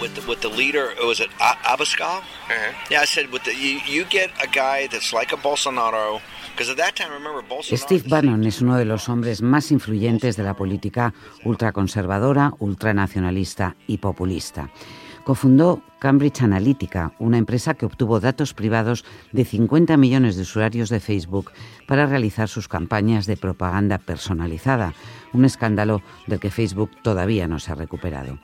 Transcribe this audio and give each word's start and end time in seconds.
with 0.00 0.14
the, 0.14 0.26
with 0.28 0.40
the 0.40 0.48
leader. 0.48 0.92
Was 1.02 1.20
it 1.20 1.30
Abascal? 1.38 2.18
Uh-huh. 2.18 2.72
Yeah, 2.90 3.00
I 3.00 3.04
said 3.04 3.30
with 3.32 3.44
the, 3.44 3.54
you, 3.54 3.80
you 3.86 4.04
get 4.04 4.30
a 4.42 4.48
guy 4.48 4.86
that's 4.86 5.12
like 5.12 5.32
a 5.32 5.36
Bolsonaro. 5.36 6.20
Steve 7.72 8.04
Bannon 8.08 8.44
es 8.44 8.60
uno 8.60 8.76
de 8.76 8.84
los 8.84 9.08
hombres 9.08 9.40
más 9.40 9.70
influyentes 9.70 10.36
de 10.36 10.42
la 10.42 10.54
política 10.54 11.14
ultraconservadora, 11.44 12.52
ultranacionalista 12.58 13.76
y 13.86 13.98
populista. 13.98 14.70
Cofundó 15.24 15.82
Cambridge 15.98 16.42
Analytica, 16.42 17.12
una 17.18 17.38
empresa 17.38 17.74
que 17.74 17.86
obtuvo 17.86 18.20
datos 18.20 18.52
privados 18.52 19.04
de 19.32 19.44
50 19.44 19.96
millones 19.96 20.36
de 20.36 20.42
usuarios 20.42 20.90
de 20.90 21.00
Facebook 21.00 21.52
para 21.86 22.06
realizar 22.06 22.48
sus 22.48 22.68
campañas 22.68 23.26
de 23.26 23.36
propaganda 23.36 23.98
personalizada, 23.98 24.92
un 25.32 25.44
escándalo 25.46 26.02
del 26.26 26.40
que 26.40 26.50
Facebook 26.50 26.90
todavía 27.02 27.46
no 27.48 27.58
se 27.58 27.72
ha 27.72 27.74
recuperado 27.74 28.38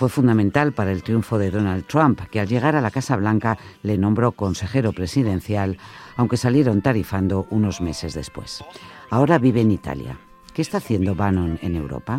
fue 0.00 0.08
fundamental 0.08 0.72
para 0.72 0.92
el 0.92 1.02
triunfo 1.02 1.36
de 1.36 1.50
Donald 1.50 1.84
Trump, 1.84 2.22
que 2.30 2.40
al 2.40 2.48
llegar 2.48 2.74
a 2.74 2.80
la 2.80 2.90
Casa 2.90 3.16
Blanca 3.16 3.58
le 3.82 3.98
nombró 3.98 4.32
consejero 4.32 4.94
presidencial, 4.94 5.76
aunque 6.16 6.38
salieron 6.38 6.80
tarifando 6.80 7.46
unos 7.50 7.82
meses 7.82 8.14
después. 8.14 8.64
Ahora 9.10 9.36
vive 9.36 9.60
en 9.60 9.72
Italia. 9.72 10.16
¿Qué 10.54 10.62
está 10.62 10.78
haciendo 10.78 11.14
Bannon 11.14 11.58
en 11.60 11.76
Europa? 11.76 12.18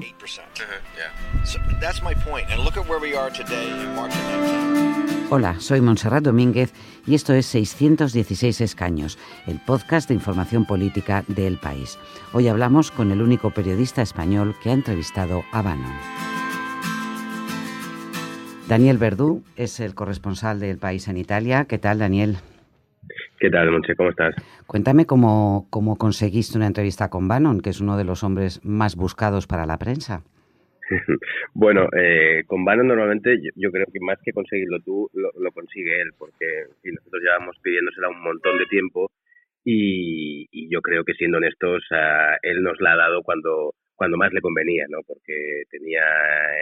Hola, 5.31 5.59
soy 5.59 5.81
Montserrat 5.81 6.23
Domínguez 6.23 6.73
y 7.07 7.15
esto 7.15 7.33
es 7.33 7.47
616 7.47 8.61
Escaños, 8.61 9.17
el 9.47 9.59
podcast 9.59 10.07
de 10.07 10.13
información 10.13 10.65
política 10.65 11.23
de 11.27 11.47
El 11.47 11.57
País. 11.57 11.97
Hoy 12.31 12.47
hablamos 12.47 12.91
con 12.91 13.11
el 13.11 13.23
único 13.23 13.49
periodista 13.49 14.03
español 14.03 14.55
que 14.61 14.69
ha 14.69 14.73
entrevistado 14.73 15.41
a 15.51 15.63
Bannon. 15.63 16.40
Daniel 18.71 18.97
Verdú 18.97 19.43
es 19.57 19.81
el 19.81 19.95
corresponsal 19.95 20.61
del 20.61 20.77
país 20.77 21.09
en 21.09 21.17
Italia. 21.17 21.65
¿Qué 21.67 21.77
tal, 21.77 21.99
Daniel? 21.99 22.37
¿Qué 23.37 23.49
tal, 23.49 23.69
Monche? 23.69 23.95
¿Cómo 23.95 24.11
estás? 24.11 24.33
Cuéntame 24.65 25.05
cómo, 25.05 25.67
cómo 25.69 25.97
conseguiste 25.97 26.57
una 26.57 26.67
entrevista 26.67 27.09
con 27.09 27.27
Bannon, 27.27 27.59
que 27.59 27.69
es 27.69 27.81
uno 27.81 27.97
de 27.97 28.05
los 28.05 28.23
hombres 28.23 28.63
más 28.63 28.95
buscados 28.95 29.45
para 29.45 29.65
la 29.65 29.77
prensa. 29.77 30.23
bueno, 31.53 31.89
eh, 31.91 32.43
con 32.47 32.63
Bannon 32.63 32.87
normalmente 32.87 33.41
yo, 33.57 33.71
creo 33.71 33.87
que 33.91 33.99
más 33.99 34.19
que 34.23 34.31
conseguirlo 34.31 34.79
tú, 34.85 35.09
lo, 35.15 35.51
consigue 35.51 36.01
él, 36.01 36.11
porque 36.17 36.45
nosotros 36.85 37.21
llevamos 37.21 37.57
pidiéndosela 37.61 38.07
un 38.07 38.23
montón 38.23 38.57
de 38.57 38.67
tiempo 38.67 39.11
y, 39.65 40.47
yo 40.71 40.79
creo 40.79 41.03
que 41.03 41.13
siendo 41.15 41.39
honestos, 41.39 41.83
él 42.41 42.63
nos 42.63 42.79
la 42.79 42.93
ha 42.93 42.95
dado 42.95 43.21
cuando 43.23 43.73
cuando 44.01 44.17
más 44.17 44.33
le 44.33 44.41
convenía, 44.41 44.87
¿no? 44.89 44.97
Porque 45.05 45.61
tenía 45.69 46.01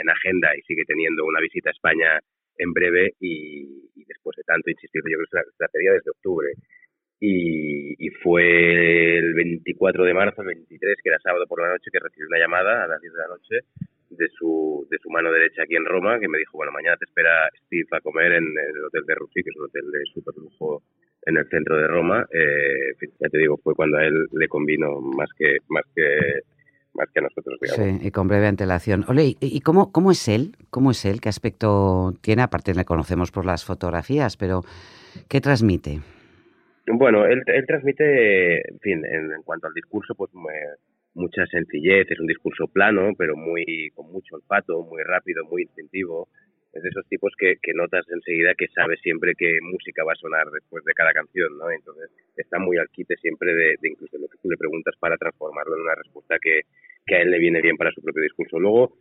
en 0.01 0.09
agenda 0.09 0.49
y 0.57 0.61
sigue 0.63 0.83
teniendo 0.83 1.23
una 1.23 1.39
visita 1.39 1.69
a 1.69 1.71
España 1.71 2.19
en 2.57 2.73
breve 2.73 3.13
y, 3.21 3.87
después 4.05 4.35
de 4.35 4.43
tanto 4.43 4.69
insistir, 4.69 5.01
yo 5.05 5.15
creo 5.15 5.23
que 5.23 5.55
se 5.55 5.63
la, 5.63 5.67
pedía 5.69 5.93
desde 5.93 6.11
octubre. 6.11 6.49
Y, 7.21 8.09
fue 8.21 9.19
el 9.19 9.33
24 9.35 10.03
de 10.03 10.13
marzo, 10.13 10.41
el 10.41 10.47
23, 10.47 10.97
que 11.01 11.09
era 11.09 11.19
sábado 11.19 11.45
por 11.47 11.61
la 11.61 11.69
noche, 11.69 11.89
que 11.89 11.99
recibí 11.99 12.25
una 12.27 12.39
llamada 12.39 12.83
a 12.83 12.87
las 12.87 12.99
10 12.99 13.13
de 13.13 13.19
la 13.19 13.27
noche 13.29 13.55
de 14.09 14.27
su, 14.37 14.85
de 14.91 14.97
su 14.97 15.09
mano 15.09 15.31
derecha 15.31 15.63
aquí 15.63 15.77
en 15.77 15.85
Roma, 15.85 16.19
que 16.19 16.27
me 16.27 16.39
dijo, 16.39 16.57
bueno, 16.57 16.73
mañana 16.73 16.97
te 16.97 17.05
espera 17.05 17.47
Steve 17.63 17.87
a 17.91 18.01
comer 18.01 18.33
en 18.33 18.43
el 18.43 18.83
hotel 18.83 19.05
de 19.07 19.15
Russi, 19.15 19.43
que 19.43 19.49
es 19.49 19.55
un 19.55 19.67
hotel 19.67 19.89
de 19.89 20.03
super 20.13 20.35
lujo 20.35 20.83
en 21.25 21.37
el 21.37 21.47
centro 21.47 21.77
de 21.77 21.87
Roma. 21.87 22.27
Eh, 22.33 23.07
ya 23.17 23.29
te 23.29 23.37
digo, 23.37 23.55
fue 23.63 23.75
cuando 23.75 23.97
a 23.97 24.05
él 24.05 24.27
le 24.33 24.47
convino 24.49 24.99
más 24.99 25.29
que, 25.37 25.59
más 25.69 25.85
que 25.95 26.43
más 26.93 27.09
que 27.13 27.21
nosotros, 27.21 27.59
Sí, 27.61 28.07
y 28.07 28.11
con 28.11 28.27
breve 28.27 28.47
antelación. 28.47 29.05
Ole, 29.07 29.35
¿y 29.39 29.61
cómo, 29.61 29.91
cómo 29.91 30.11
es 30.11 30.27
él? 30.27 30.55
¿Cómo 30.69 30.91
es 30.91 31.05
él? 31.05 31.21
¿Qué 31.21 31.29
aspecto 31.29 32.13
tiene? 32.21 32.41
Aparte 32.41 32.73
le 32.73 32.85
conocemos 32.85 33.31
por 33.31 33.45
las 33.45 33.63
fotografías, 33.63 34.37
pero 34.37 34.61
¿qué 35.27 35.39
transmite? 35.39 35.99
Bueno, 36.91 37.25
él, 37.25 37.43
él 37.45 37.65
transmite, 37.67 38.67
en 38.67 38.79
fin, 38.79 39.05
en, 39.05 39.43
cuanto 39.43 39.67
al 39.67 39.73
discurso, 39.73 40.15
pues 40.15 40.31
mucha 41.13 41.45
sencillez, 41.45 42.09
es 42.09 42.19
un 42.19 42.27
discurso 42.27 42.67
plano, 42.67 43.11
pero 43.17 43.35
muy 43.35 43.91
con 43.93 44.11
mucho 44.11 44.35
olfato, 44.35 44.83
muy 44.83 45.03
rápido, 45.03 45.45
muy 45.45 45.63
instintivo. 45.63 46.29
Es 46.73 46.83
de 46.83 46.89
esos 46.89 47.07
tipos 47.07 47.33
que, 47.37 47.57
que 47.61 47.73
notas 47.73 48.05
enseguida 48.09 48.53
que 48.55 48.67
sabe 48.69 48.95
siempre 48.97 49.33
qué 49.37 49.57
música 49.61 50.03
va 50.03 50.13
a 50.13 50.21
sonar 50.21 50.45
después 50.51 50.83
de 50.85 50.93
cada 50.93 51.11
canción, 51.13 51.57
¿no? 51.57 51.69
Entonces 51.71 52.09
está 52.35 52.59
muy 52.59 52.77
al 52.77 52.89
quite 52.89 53.15
siempre 53.17 53.53
de, 53.53 53.75
de 53.81 53.89
incluso 53.89 54.17
lo 54.17 54.27
que 54.27 54.37
tú 54.41 54.49
le 54.49 54.57
preguntas 54.57 54.95
para 54.99 55.17
transformarlo 55.17 55.75
en 55.75 55.81
una 55.81 55.95
respuesta 55.95 56.37
que, 56.39 56.61
que 57.09 57.15
a 57.15 57.21
él 57.21 57.31
le 57.31 57.39
viene 57.39 57.61
bien 57.61 57.75
para 57.75 57.91
su 57.91 58.01
propio 58.01 58.21
discurso. 58.21 58.59
Luego, 58.59 58.93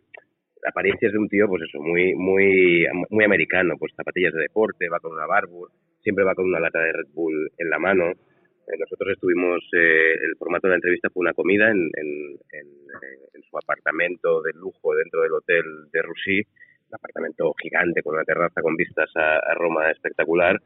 la 0.63 0.69
apariencia 0.71 1.07
es 1.07 1.13
de 1.13 1.19
un 1.19 1.29
tío, 1.29 1.47
pues 1.47 1.63
eso, 1.63 1.79
muy, 1.79 2.13
muy, 2.15 2.85
muy 3.09 3.23
americano, 3.23 3.75
pues 3.77 3.93
zapatillas 3.95 4.33
de 4.33 4.41
deporte, 4.41 4.89
va 4.89 4.99
con 4.99 5.13
una 5.13 5.27
Barbour, 5.27 5.69
siempre 6.01 6.25
va 6.25 6.33
con 6.35 6.45
una 6.45 6.59
lata 6.59 6.79
de 6.79 6.91
Red 6.91 7.13
Bull 7.13 7.51
en 7.57 7.69
la 7.69 7.77
mano. 7.79 8.09
Eh, 8.09 8.77
nosotros 8.77 9.13
estuvimos, 9.13 9.63
eh, 9.73 10.13
el 10.13 10.35
formato 10.37 10.67
de 10.67 10.71
la 10.71 10.77
entrevista 10.77 11.09
fue 11.13 11.21
una 11.21 11.33
comida 11.33 11.69
en, 11.69 11.89
en, 11.93 12.09
en, 12.51 12.67
eh, 12.67 13.41
su 13.49 13.57
apartamento 13.57 14.41
de 14.41 14.51
lujo 14.53 14.95
dentro 14.95 15.21
del 15.21 15.33
hotel 15.33 15.63
de 15.91 16.01
Russi, 16.01 16.39
un 16.39 16.95
apartamento 16.95 17.53
gigante 17.61 18.01
con 18.01 18.15
una 18.15 18.23
terraza 18.23 18.61
con 18.61 18.75
vistas 18.75 19.09
a 19.15 19.53
Roma 19.53 19.91
espectacular 19.91 20.59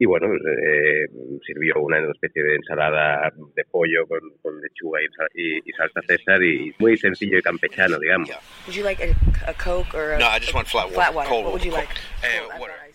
y 0.00 0.06
bueno, 0.06 0.28
eh, 0.34 1.08
sirvió 1.46 1.74
una 1.78 1.98
especie 2.10 2.42
de 2.42 2.56
ensalada 2.56 3.30
de 3.54 3.64
pollo 3.70 4.06
con, 4.08 4.18
lechuga 4.62 4.98
y, 5.34 5.58
y, 5.58 5.72
salsa 5.72 6.00
César 6.00 6.42
y 6.42 6.72
muy 6.78 6.96
sencillo 6.96 7.36
y 7.36 7.42
campechano, 7.42 7.98
digamos. 7.98 8.30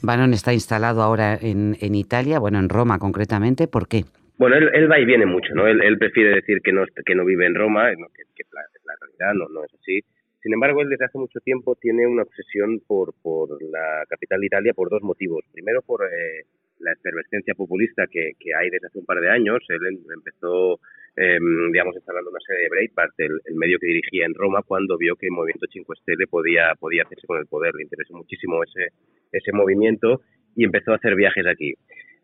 Bannon 0.02 0.34
está 0.34 0.52
instalado 0.52 1.04
ahora 1.04 1.38
en, 1.40 1.78
en 1.80 1.94
Italia, 1.94 2.40
bueno, 2.40 2.58
en 2.58 2.70
Roma 2.70 2.98
concretamente, 2.98 3.68
¿por 3.68 3.88
qué? 3.88 4.06
Bueno, 4.40 4.56
él, 4.56 4.92
va 4.92 4.98
y 4.98 5.06
viene 5.06 5.28
mucho, 5.28 5.54
¿no? 5.54 5.68
Él, 5.68 5.98
prefiere 6.00 6.34
decir 6.34 6.58
que 6.64 6.72
no, 6.72 6.86
que 7.06 7.14
no 7.14 7.24
vive 7.24 7.46
en 7.46 7.54
Roma, 7.54 7.88
que, 7.92 8.24
que 8.36 8.44
la, 8.52 8.62
la, 8.84 8.96
realidad 9.00 9.34
no, 9.36 9.48
no 9.54 9.64
es 9.64 9.72
así. 9.76 10.02
Sin 10.42 10.54
embargo, 10.54 10.82
él 10.82 10.90
desde 10.90 11.06
hace 11.06 11.20
mucho 11.20 11.40
tiempo 11.42 11.76
tiene 11.76 12.08
una 12.08 12.24
obsesión 12.24 12.82
por, 12.88 13.14
por 13.22 13.62
la 13.62 14.06
capital 14.10 14.40
de 14.40 14.48
Italia 14.48 14.74
por 14.74 14.90
dos 14.90 15.04
motivos. 15.04 15.46
Primero, 15.54 15.84
por 15.84 16.02
eh, 16.04 16.46
la 16.80 16.94
efervescencia 16.94 17.54
populista 17.54 18.06
que, 18.08 18.32
que, 18.40 18.54
hay 18.56 18.70
desde 18.70 18.88
hace 18.88 19.00
un 19.00 19.06
par 19.06 19.20
de 19.20 19.30
años. 19.30 19.60
Él 19.70 19.82
em, 19.88 20.00
empezó, 20.14 20.80
eh, 21.16 21.40
digamos, 21.72 21.96
instalando 21.96 22.30
una 22.30 22.40
serie 22.46 22.64
de 22.64 22.70
Breitbart, 22.70 23.14
el, 23.18 23.56
medio 23.56 23.78
que 23.80 23.88
dirigía 23.88 24.26
en 24.26 24.34
Roma, 24.34 24.62
cuando 24.66 24.98
vio 24.98 25.16
que 25.16 25.28
el 25.28 25.34
movimiento 25.34 25.68
5 25.72 25.96
Stelle 25.96 26.28
podía, 26.28 26.74
podía 26.80 27.04
hacerse 27.04 27.28
con 27.28 27.40
el 27.40 27.48
poder. 27.48 27.74
Le 27.76 27.84
interesó 27.84 28.14
muchísimo 28.14 28.64
ese, 28.64 28.94
ese 29.32 29.52
movimiento 29.52 30.22
y 30.56 30.66
empezó 30.66 30.92
a 30.92 30.96
hacer 30.96 31.16
viajes 31.16 31.46
aquí. 31.48 31.74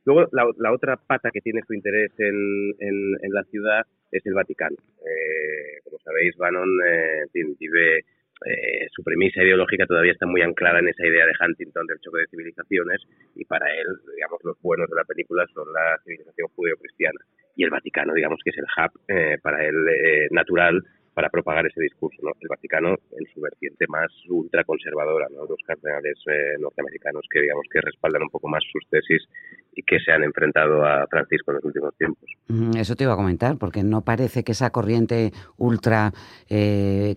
Luego, 0.06 0.28
la, 0.32 0.50
la 0.58 0.74
otra 0.74 0.98
pata 0.98 1.30
que 1.32 1.42
tiene 1.42 1.62
su 1.66 1.74
interés 1.74 2.12
en, 2.18 2.74
en, 2.80 3.16
en 3.22 3.32
la 3.32 3.44
ciudad 3.44 3.86
es 4.12 4.26
el 4.26 4.34
Vaticano. 4.34 4.76
Eh, 5.00 5.80
como 5.84 6.00
sabéis, 6.00 6.36
Bannon 6.38 6.70
eh, 6.86 7.26
vive 7.60 8.06
eh, 8.46 8.88
su 8.92 9.04
premisa 9.04 9.44
ideológica 9.44 9.86
todavía 9.86 10.14
está 10.14 10.26
muy 10.26 10.42
anclada 10.42 10.80
en 10.80 10.88
esa 10.88 11.06
idea 11.06 11.26
de 11.26 11.34
Huntington 11.40 11.86
del 11.86 12.00
choque 12.00 12.20
de 12.20 12.28
civilizaciones 12.28 13.02
y 13.36 13.46
para 13.46 13.68
él, 13.74 13.88
digamos, 14.16 14.40
los 14.44 14.60
buenos 14.62 14.90
de 14.90 14.96
la 14.96 15.04
película 15.04 15.46
son 15.54 15.72
la 15.72 15.98
civilización 16.04 16.48
judeo-cristiana 16.56 17.20
y 17.56 17.64
el 17.64 17.70
Vaticano, 17.70 18.14
digamos, 18.14 18.40
que 18.44 18.50
es 18.50 18.58
el 18.58 18.66
hub 18.66 19.00
eh, 19.08 19.38
para 19.42 19.64
él 19.64 19.76
eh, 19.90 20.28
natural 20.32 20.82
para 21.14 21.30
propagar 21.30 21.66
ese 21.66 21.82
discurso. 21.82 22.18
¿no? 22.24 22.32
El 22.40 22.48
Vaticano 22.48 22.90
en 22.90 23.26
su 23.34 23.42
vertiente 23.42 23.86
más 23.88 24.12
ultraconservadora, 24.30 25.28
¿no? 25.32 25.46
los 25.46 25.60
cardenales 25.66 26.18
eh, 26.28 26.60
norteamericanos 26.60 27.26
que 27.32 27.42
digamos 27.42 27.66
que 27.72 27.82
respaldan 27.82 28.24
un 28.24 28.30
poco 28.30 28.48
más 28.48 28.64
sus 28.72 28.88
tesis 28.90 29.28
y 29.74 29.84
que 29.84 30.00
se 30.00 30.12
han 30.12 30.24
enfrentado 30.24 30.86
a 30.86 31.08
Francisco 31.08 31.52
en 31.52 31.56
los 31.56 31.66
últimos 31.66 31.96
tiempos. 31.98 32.30
Eso 32.78 32.96
te 32.96 33.06
iba 33.06 33.14
a 33.14 33.16
comentar, 33.16 33.58
porque 33.58 33.84
no 33.84 34.02
parece 34.02 34.44
que 34.44 34.52
esa 34.52 34.72
corriente 34.72 35.32
ultra 35.58 36.12
eh, 36.50 37.16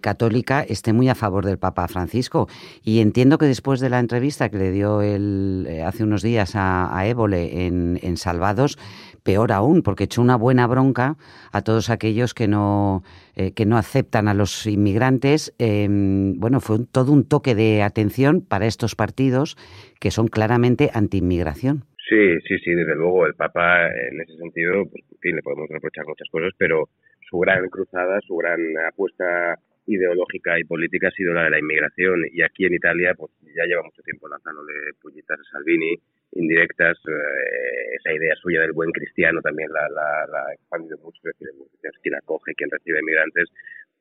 esté 0.68 0.92
muy 0.92 1.08
a 1.08 1.14
favor 1.14 1.44
del 1.44 1.58
Papa 1.58 1.88
Francisco. 1.88 2.48
Y 2.84 3.00
entiendo 3.00 3.38
que 3.38 3.46
después 3.46 3.80
de 3.80 3.90
la 3.90 3.98
entrevista 3.98 4.48
que 4.48 4.58
le 4.58 4.70
dio 4.70 5.02
él 5.02 5.66
eh, 5.68 5.82
hace 5.82 6.04
unos 6.04 6.22
días 6.22 6.54
a, 6.54 6.96
a 6.96 7.06
Évole 7.06 7.66
en, 7.66 7.98
en 8.02 8.16
Salvados, 8.16 8.78
peor 9.24 9.50
aún, 9.52 9.82
porque 9.82 10.04
echó 10.04 10.22
una 10.22 10.36
buena 10.36 10.66
bronca 10.66 11.16
a 11.50 11.62
todos 11.62 11.90
aquellos 11.90 12.34
que 12.34 12.46
no, 12.46 13.02
eh, 13.34 13.52
que 13.52 13.66
no 13.66 13.76
aceptan 13.76 14.28
a 14.28 14.34
los 14.34 14.66
inmigrantes. 14.66 15.54
Em, 15.58 16.38
bueno, 16.38 16.60
fue 16.60 16.78
todo 16.92 17.10
un 17.12 17.26
toque 17.28 17.54
de 17.54 17.82
atención 17.82 18.42
para 18.46 18.66
estos 18.66 18.94
partidos 18.94 19.56
que 19.98 20.10
son 20.10 20.28
claramente 20.28 20.90
anti-inmigración. 20.92 21.84
Sí, 22.08 22.38
sí, 22.46 22.58
sí, 22.58 22.74
desde 22.74 22.94
luego. 22.94 23.26
El 23.26 23.34
Papa, 23.34 23.86
en 23.88 24.20
ese 24.20 24.36
sentido, 24.36 24.84
pues, 24.90 25.02
en 25.10 25.18
fin, 25.18 25.36
le 25.36 25.42
podemos 25.42 25.68
reprochar 25.70 26.06
muchas 26.06 26.28
cosas, 26.30 26.50
pero 26.58 26.88
su 27.30 27.38
gran 27.38 27.68
cruzada, 27.70 28.20
su 28.20 28.36
gran 28.36 28.60
apuesta 28.86 29.58
ideológica 29.86 30.58
y 30.58 30.64
política 30.64 31.08
ha 31.08 31.12
sido 31.12 31.32
la 31.32 31.44
de 31.44 31.50
la 31.50 31.58
inmigración. 31.58 32.20
Y 32.30 32.42
aquí 32.42 32.66
en 32.66 32.74
Italia, 32.74 33.14
pues 33.16 33.32
ya 33.40 33.64
lleva 33.64 33.82
mucho 33.82 34.02
tiempo 34.02 34.28
lanzándole 34.28 34.92
puñitas 35.00 35.40
a 35.40 35.52
Salvini, 35.52 35.96
indirectas. 36.32 36.98
Eh, 37.08 37.83
esa 37.96 38.12
idea 38.12 38.34
suya 38.36 38.60
del 38.60 38.72
buen 38.72 38.90
cristiano 38.90 39.40
también 39.40 39.70
la, 39.72 39.88
la, 39.88 40.52
expandido 40.52 40.98
mucho, 40.98 41.20
es 41.24 41.38
decir, 41.38 41.50
quien 42.02 42.14
acoge, 42.14 42.54
quien 42.54 42.70
recibe 42.70 43.00
inmigrantes, 43.00 43.48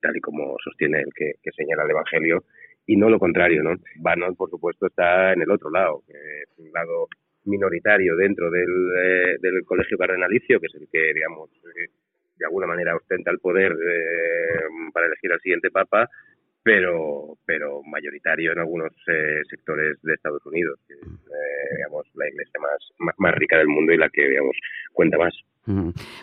tal 0.01 0.15
y 0.15 0.19
como 0.19 0.55
sostiene 0.63 0.99
el 0.99 1.13
que, 1.15 1.33
señala 1.51 1.83
el 1.83 1.91
Evangelio. 1.91 2.43
y 2.85 2.97
no 2.97 3.09
lo 3.09 3.17
contrario, 3.17 3.63
¿no? 3.63 3.75
Bannon, 3.97 4.35
por 4.35 4.49
supuesto, 4.49 4.87
está 4.87 5.33
en 5.33 5.41
el 5.41 5.51
otro 5.51 5.69
lado, 5.69 6.03
que 6.05 6.13
es 6.13 6.49
un 6.57 6.71
lado 6.73 7.07
minoritario 7.45 8.15
dentro 8.15 8.49
del, 8.51 8.69
eh, 8.69 9.35
del 9.39 9.63
colegio 9.65 9.97
cardenalicio, 9.97 10.59
que 10.59 10.67
es 10.67 10.75
el 10.75 10.87
que, 10.91 11.13
digamos, 11.13 11.49
eh, 11.49 11.89
de 12.35 12.45
alguna 12.45 12.67
manera 12.67 12.95
ostenta 12.95 13.31
el 13.31 13.39
poder 13.39 13.71
eh, 13.71 14.91
para 14.93 15.07
elegir 15.07 15.31
al 15.31 15.39
siguiente 15.39 15.71
papa, 15.71 16.09
pero, 16.63 17.37
pero 17.45 17.81
mayoritario 17.83 18.53
en 18.53 18.59
algunos 18.59 18.91
sectores 19.49 20.01
de 20.01 20.13
Estados 20.13 20.45
Unidos, 20.45 20.79
que 20.87 20.93
es, 20.93 21.01
digamos, 21.77 22.07
la 22.15 22.27
iglesia 22.29 22.59
más, 22.59 23.13
más 23.17 23.35
rica 23.35 23.57
del 23.57 23.67
mundo 23.67 23.93
y 23.93 23.97
la 23.97 24.09
que, 24.09 24.27
digamos, 24.27 24.55
cuenta 24.93 25.17
más. 25.17 25.33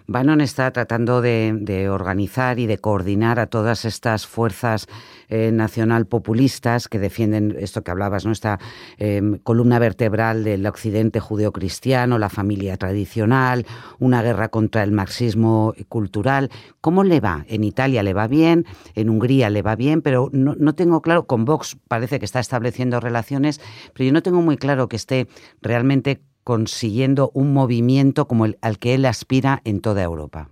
Bannon 0.07 0.43
está 0.43 0.71
tratando 0.71 1.23
de, 1.23 1.89
organizar 1.91 2.59
y 2.59 2.67
de 2.67 2.77
coordinar 2.77 3.41
a 3.41 3.47
todas 3.47 3.87
estas 3.87 4.27
fuerzas 4.27 4.87
eh, 5.29 5.51
nacional 5.51 6.07
populistas 6.07 6.89
que 6.89 6.99
defienden 6.99 7.57
esto 7.59 7.83
que 7.83 7.91
hablabas, 7.91 8.27
nuestra 8.27 8.59
em, 8.99 9.39
columna 9.39 9.79
vertebral 9.79 10.45
del 10.45 10.67
occidente 10.67 11.21
judeocristiano, 11.21 12.19
la 12.19 12.29
familia 12.29 12.77
tradicional, 12.77 13.65
una 13.99 14.23
guerra 14.23 14.49
contra 14.49 14.83
el 14.83 14.93
marxismo 14.93 15.75
cultural. 15.89 16.51
¿Cómo 16.83 17.03
le 17.03 17.21
va? 17.21 17.47
En 17.49 17.65
Italia 17.65 18.03
le 18.03 18.13
va 18.13 18.27
bien, 18.27 18.67
en 18.95 19.09
Hungría 19.09 19.49
le 19.49 19.63
va 19.63 19.75
bien, 19.75 20.03
pero 20.03 20.29
no, 20.33 20.55
no 20.59 20.75
tengo 20.75 21.01
claro, 21.01 21.27
con 21.27 21.47
Vox 21.47 21.79
parece 21.89 22.19
que 22.19 22.27
está 22.27 22.41
estableciendo 22.41 23.01
relaciones, 23.01 23.59
pero 23.95 24.05
yo 24.05 24.13
no 24.13 24.23
tengo 24.23 24.43
muy 24.43 24.59
claro 24.59 24.89
que 24.89 24.97
esté 24.97 25.29
realmente 25.63 26.21
consiguiendo 26.45 27.31
un 27.35 27.53
movimiento 27.53 28.27
como 28.27 28.47
el 28.47 28.57
al 28.63 28.79
que 28.79 28.95
él 28.95 29.05
aspira 29.05 29.61
en 29.65 29.81
toda 29.81 30.03
Europa? 30.03 30.49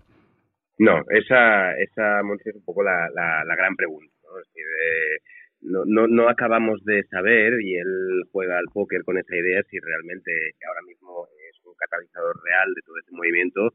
No, 0.79 1.03
esa, 1.11 1.75
esa 1.79 2.21
es 2.21 2.55
un 2.55 2.65
poco 2.65 2.83
la, 2.85 3.09
la, 3.11 3.57
gran 3.57 3.75
pregunta. 3.75 4.13
Eh, 4.55 5.19
¿no? 5.63 5.83
no, 5.87 6.07
no, 6.07 6.29
acabamos 6.29 6.85
de 6.85 7.03
saber, 7.05 7.61
y 7.61 7.77
él 7.77 8.23
juega 8.31 8.59
al 8.59 8.67
póker 8.73 9.03
con 9.03 9.19
esa 9.19 9.35
idea, 9.35 9.63
si 9.69 9.79
realmente 9.81 10.31
ahora 10.69 10.83
mismo 10.87 11.27
es 11.51 11.59
un 11.65 11.75
catalizador 11.75 12.37
real 12.45 12.73
de 12.75 12.83
todo 12.83 12.99
este 12.99 13.13
movimiento 13.13 13.73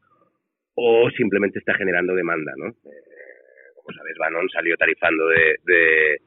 o 0.75 1.10
simplemente 1.12 1.60
está 1.60 1.74
generando 1.74 2.15
demanda. 2.15 2.54
¿no? 2.57 2.68
Eh, 2.68 3.74
como 3.75 3.98
sabes, 3.98 4.15
Bannon 4.18 4.48
salió 4.50 4.77
tarifando 4.77 5.27
de, 5.27 5.56
de, 5.63 6.21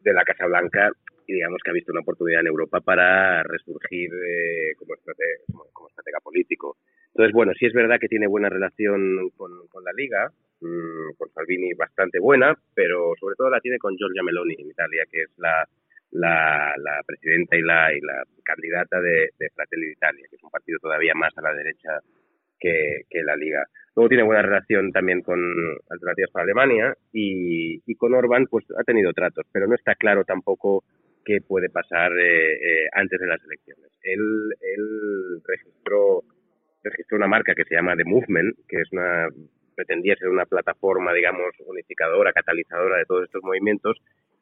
de 0.00 0.12
la 0.12 0.24
Casa 0.24 0.46
Blanca 0.46 0.92
digamos 1.32 1.60
que 1.62 1.70
ha 1.70 1.74
visto 1.74 1.92
una 1.92 2.00
oportunidad 2.02 2.40
en 2.40 2.48
Europa 2.48 2.80
para 2.80 3.42
resurgir 3.42 4.10
eh, 4.12 4.74
como, 4.76 4.94
estratega, 4.94 5.40
como, 5.72 5.88
estratega 5.88 6.18
político. 6.20 6.76
Entonces, 7.08 7.32
bueno, 7.32 7.52
sí 7.58 7.66
es 7.66 7.72
verdad 7.72 7.98
que 8.00 8.08
tiene 8.08 8.26
buena 8.26 8.48
relación 8.48 9.30
con, 9.36 9.50
la 9.84 9.92
Liga, 9.92 10.30
mmm, 10.60 11.14
con 11.16 11.30
Salvini 11.32 11.74
bastante 11.74 12.18
buena, 12.18 12.56
pero 12.74 13.12
sobre 13.18 13.34
todo 13.36 13.50
la 13.50 13.60
tiene 13.60 13.78
con 13.78 13.96
Giorgia 13.96 14.22
Meloni 14.22 14.54
en 14.58 14.70
Italia, 14.70 15.04
que 15.10 15.22
es 15.22 15.30
la, 15.38 15.66
la, 16.12 16.74
la 16.78 17.02
presidenta 17.06 17.56
y 17.56 17.62
la, 17.62 17.92
y 17.92 18.00
la 18.00 18.22
candidata 18.44 19.00
de, 19.00 19.30
de 19.38 19.50
Fratelli 19.50 19.88
d'Italia, 19.88 20.26
que 20.28 20.36
es 20.36 20.42
un 20.42 20.50
partido 20.50 20.78
todavía 20.80 21.14
más 21.14 21.36
a 21.36 21.42
la 21.42 21.54
derecha 21.54 22.00
que, 22.60 23.22
la 23.24 23.36
Liga. 23.36 23.66
Luego 23.96 24.08
tiene 24.08 24.24
buena 24.24 24.42
relación 24.42 24.92
también 24.92 25.22
con 25.22 25.40
Alternativas 25.88 26.30
para 26.30 26.44
Alemania 26.44 26.94
y 27.12 27.94
con 27.96 28.14
Orban 28.14 28.46
pues 28.46 28.64
ha 28.78 28.84
tenido 28.84 29.12
tratos, 29.12 29.46
pero 29.52 29.66
no 29.66 29.74
está 29.74 29.94
claro 29.94 30.24
tampoco 30.24 30.84
qué 31.24 31.40
puede 31.40 31.68
pasar 31.68 32.12
eh, 32.12 32.54
eh, 32.54 32.88
antes 32.92 33.18
de 33.20 33.26
las 33.26 33.42
elecciones. 33.44 33.90
Él, 34.02 34.20
él 34.60 35.42
registró, 35.46 36.22
registró 36.82 37.16
una 37.16 37.28
marca 37.28 37.54
que 37.54 37.64
se 37.64 37.74
llama 37.74 37.96
The 37.96 38.04
Movement, 38.04 38.56
que 38.68 38.80
es 38.80 38.92
una 38.92 39.28
pretendía 39.74 40.14
ser 40.16 40.28
una 40.28 40.44
plataforma, 40.44 41.12
digamos, 41.14 41.54
unificadora, 41.64 42.32
catalizadora 42.32 42.98
de 42.98 43.06
todos 43.06 43.24
estos 43.24 43.42
movimientos. 43.42 43.96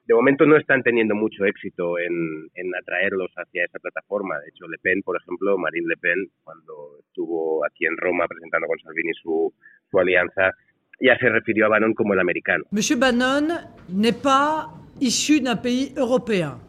De 0.05 0.15
momento 0.15 0.47
no 0.47 0.57
están 0.57 0.83
teniendo 0.83 1.15
mucho 1.15 1.45
éxito 1.45 1.99
en, 1.99 2.49
en 2.55 2.75
atraerlos 2.75 3.31
hacia 3.37 3.65
esa 3.65 3.79
plataforma. 3.79 4.41
De 4.41 4.49
hecho, 4.49 4.67
Le 4.67 4.79
Pen, 4.79 5.03
por 5.03 5.17
ejemplo, 5.17 5.57
Marine 5.59 5.87
Le 5.87 5.97
Pen, 5.97 6.27
cuando 6.43 6.99
estuvo 7.07 7.65
aquí 7.65 7.87
en 7.87 7.97
Roma 7.99 8.27
presentando 8.27 8.67
con 8.67 8.79
Salvini 8.81 9.13
su, 9.23 9.53
su 9.91 9.99
alianza, 9.99 10.55
ya 11.01 11.17
se 11.19 11.29
refirió 11.29 11.67
a 11.67 11.69
Bannon 11.69 11.95
como 11.95 12.15
el 12.15 12.21
americano. 12.21 12.65
Monsieur 12.73 12.99
Bannon 12.99 13.49
n'est 13.89 14.21
pas 14.21 14.71
issu 15.01 15.41
d'un 15.41 15.57
pays 15.57 15.93
européen. 15.97 16.68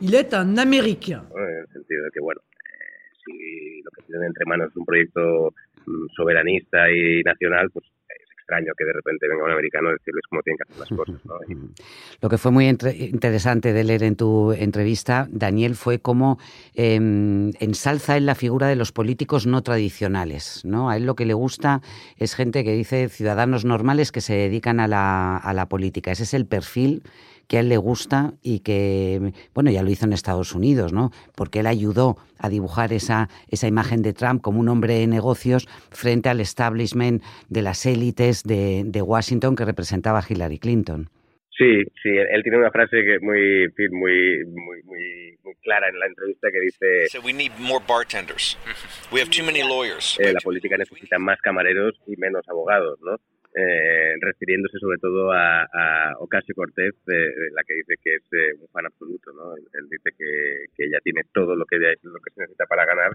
Il 0.00 0.14
est 0.14 0.34
un 0.34 0.58
Américain. 0.58 1.24
En 1.34 1.60
el 1.60 1.66
sentido 1.72 2.04
de 2.04 2.10
que, 2.12 2.20
bueno, 2.20 2.40
eh, 2.52 3.16
si 3.24 3.80
lo 3.82 3.90
que 3.90 4.02
tienen 4.02 4.26
entre 4.26 4.44
manos 4.44 4.70
es 4.70 4.76
un 4.76 4.84
proyecto 4.84 5.54
mm, 5.86 6.06
soberanista 6.14 6.90
y 6.90 7.22
nacional, 7.22 7.70
pues 7.72 7.86
es 7.86 8.30
extraño 8.30 8.72
que 8.76 8.84
de 8.84 8.92
repente 8.92 9.26
venga 9.26 9.44
un 9.44 9.50
americano 9.52 9.88
a 9.88 9.92
decirles 9.92 10.22
cómo 10.28 10.42
tienen 10.42 10.58
que 10.58 10.62
hacer 10.64 10.78
las 10.80 10.98
cosas. 10.98 11.24
¿no? 11.24 11.38
Lo 12.20 12.28
que 12.28 12.36
fue 12.36 12.52
muy 12.52 12.68
interesante 12.68 13.72
de 13.72 13.84
leer 13.84 14.02
en 14.02 14.16
tu 14.16 14.52
entrevista, 14.52 15.28
Daniel, 15.30 15.74
fue 15.74 15.98
cómo 16.00 16.38
eh, 16.74 16.96
ensalza 16.96 18.18
en 18.18 18.26
la 18.26 18.34
figura 18.34 18.66
de 18.66 18.76
los 18.76 18.92
políticos 18.92 19.46
no 19.46 19.62
tradicionales. 19.62 20.62
¿no? 20.64 20.90
A 20.90 20.98
él 20.98 21.06
lo 21.06 21.16
que 21.16 21.24
le 21.24 21.34
gusta 21.34 21.80
es 22.18 22.34
gente 22.34 22.64
que 22.64 22.72
dice 22.72 23.08
ciudadanos 23.08 23.64
normales 23.64 24.12
que 24.12 24.20
se 24.20 24.34
dedican 24.34 24.78
a 24.78 24.88
la, 24.88 25.38
a 25.38 25.54
la 25.54 25.70
política. 25.70 26.12
Ese 26.12 26.24
es 26.24 26.34
el 26.34 26.46
perfil 26.46 27.02
que 27.48 27.58
a 27.58 27.60
él 27.60 27.68
le 27.68 27.76
gusta 27.76 28.34
y 28.42 28.60
que, 28.60 29.32
bueno, 29.54 29.70
ya 29.70 29.82
lo 29.82 29.90
hizo 29.90 30.06
en 30.06 30.12
Estados 30.12 30.54
Unidos, 30.54 30.92
¿no? 30.92 31.10
Porque 31.34 31.60
él 31.60 31.66
ayudó 31.66 32.16
a 32.38 32.48
dibujar 32.48 32.92
esa, 32.92 33.28
esa 33.48 33.68
imagen 33.68 34.02
de 34.02 34.12
Trump 34.12 34.42
como 34.42 34.60
un 34.60 34.68
hombre 34.68 34.94
de 34.94 35.06
negocios 35.06 35.66
frente 35.90 36.28
al 36.28 36.40
establishment 36.40 37.22
de 37.48 37.62
las 37.62 37.86
élites 37.86 38.42
de, 38.42 38.82
de 38.84 39.02
Washington 39.02 39.56
que 39.56 39.64
representaba 39.64 40.18
a 40.20 40.24
Hillary 40.28 40.58
Clinton. 40.58 41.08
Sí, 41.58 41.82
sí, 42.02 42.10
él 42.10 42.42
tiene 42.42 42.58
una 42.58 42.70
frase 42.70 43.02
que 43.02 43.18
muy, 43.20 43.66
muy, 43.90 44.44
muy, 44.50 44.82
muy, 44.82 45.38
muy 45.42 45.54
clara 45.62 45.88
en 45.88 45.98
la 45.98 46.06
entrevista 46.06 46.48
que 46.52 46.60
dice: 46.60 47.06
so 47.08 47.20
we 47.24 47.32
need 47.32 47.50
more 47.58 47.82
bartenders. 47.88 48.58
We 49.10 49.22
have 49.22 49.30
too 49.30 49.42
many 49.42 49.62
lawyers. 49.62 50.18
Eh, 50.20 50.34
la 50.34 50.40
política 50.44 50.76
necesita 50.76 51.18
más 51.18 51.40
camareros 51.40 51.94
y 52.06 52.14
menos 52.18 52.46
abogados, 52.46 52.98
¿no? 53.00 53.16
Eh, 53.56 54.16
refiriéndose 54.20 54.78
sobre 54.78 54.98
todo 54.98 55.32
a, 55.32 55.62
a 55.64 56.14
Ocasio 56.18 56.54
Cortez, 56.54 56.94
eh, 57.08 57.50
la 57.54 57.64
que 57.64 57.74
dice 57.74 57.94
que 58.04 58.14
es 58.16 58.22
eh, 58.32 58.54
un 58.60 58.68
fan 58.68 58.84
absoluto, 58.84 59.32
¿no? 59.32 59.56
Él, 59.56 59.64
él 59.72 59.88
dice 59.90 60.10
que, 60.16 60.66
que, 60.76 60.84
ella 60.84 60.98
tiene 61.02 61.22
todo 61.32 61.56
lo 61.56 61.64
que, 61.64 61.78
lo 61.78 62.20
que 62.20 62.30
se 62.34 62.40
necesita 62.40 62.66
para 62.66 62.84
ganar, 62.84 63.12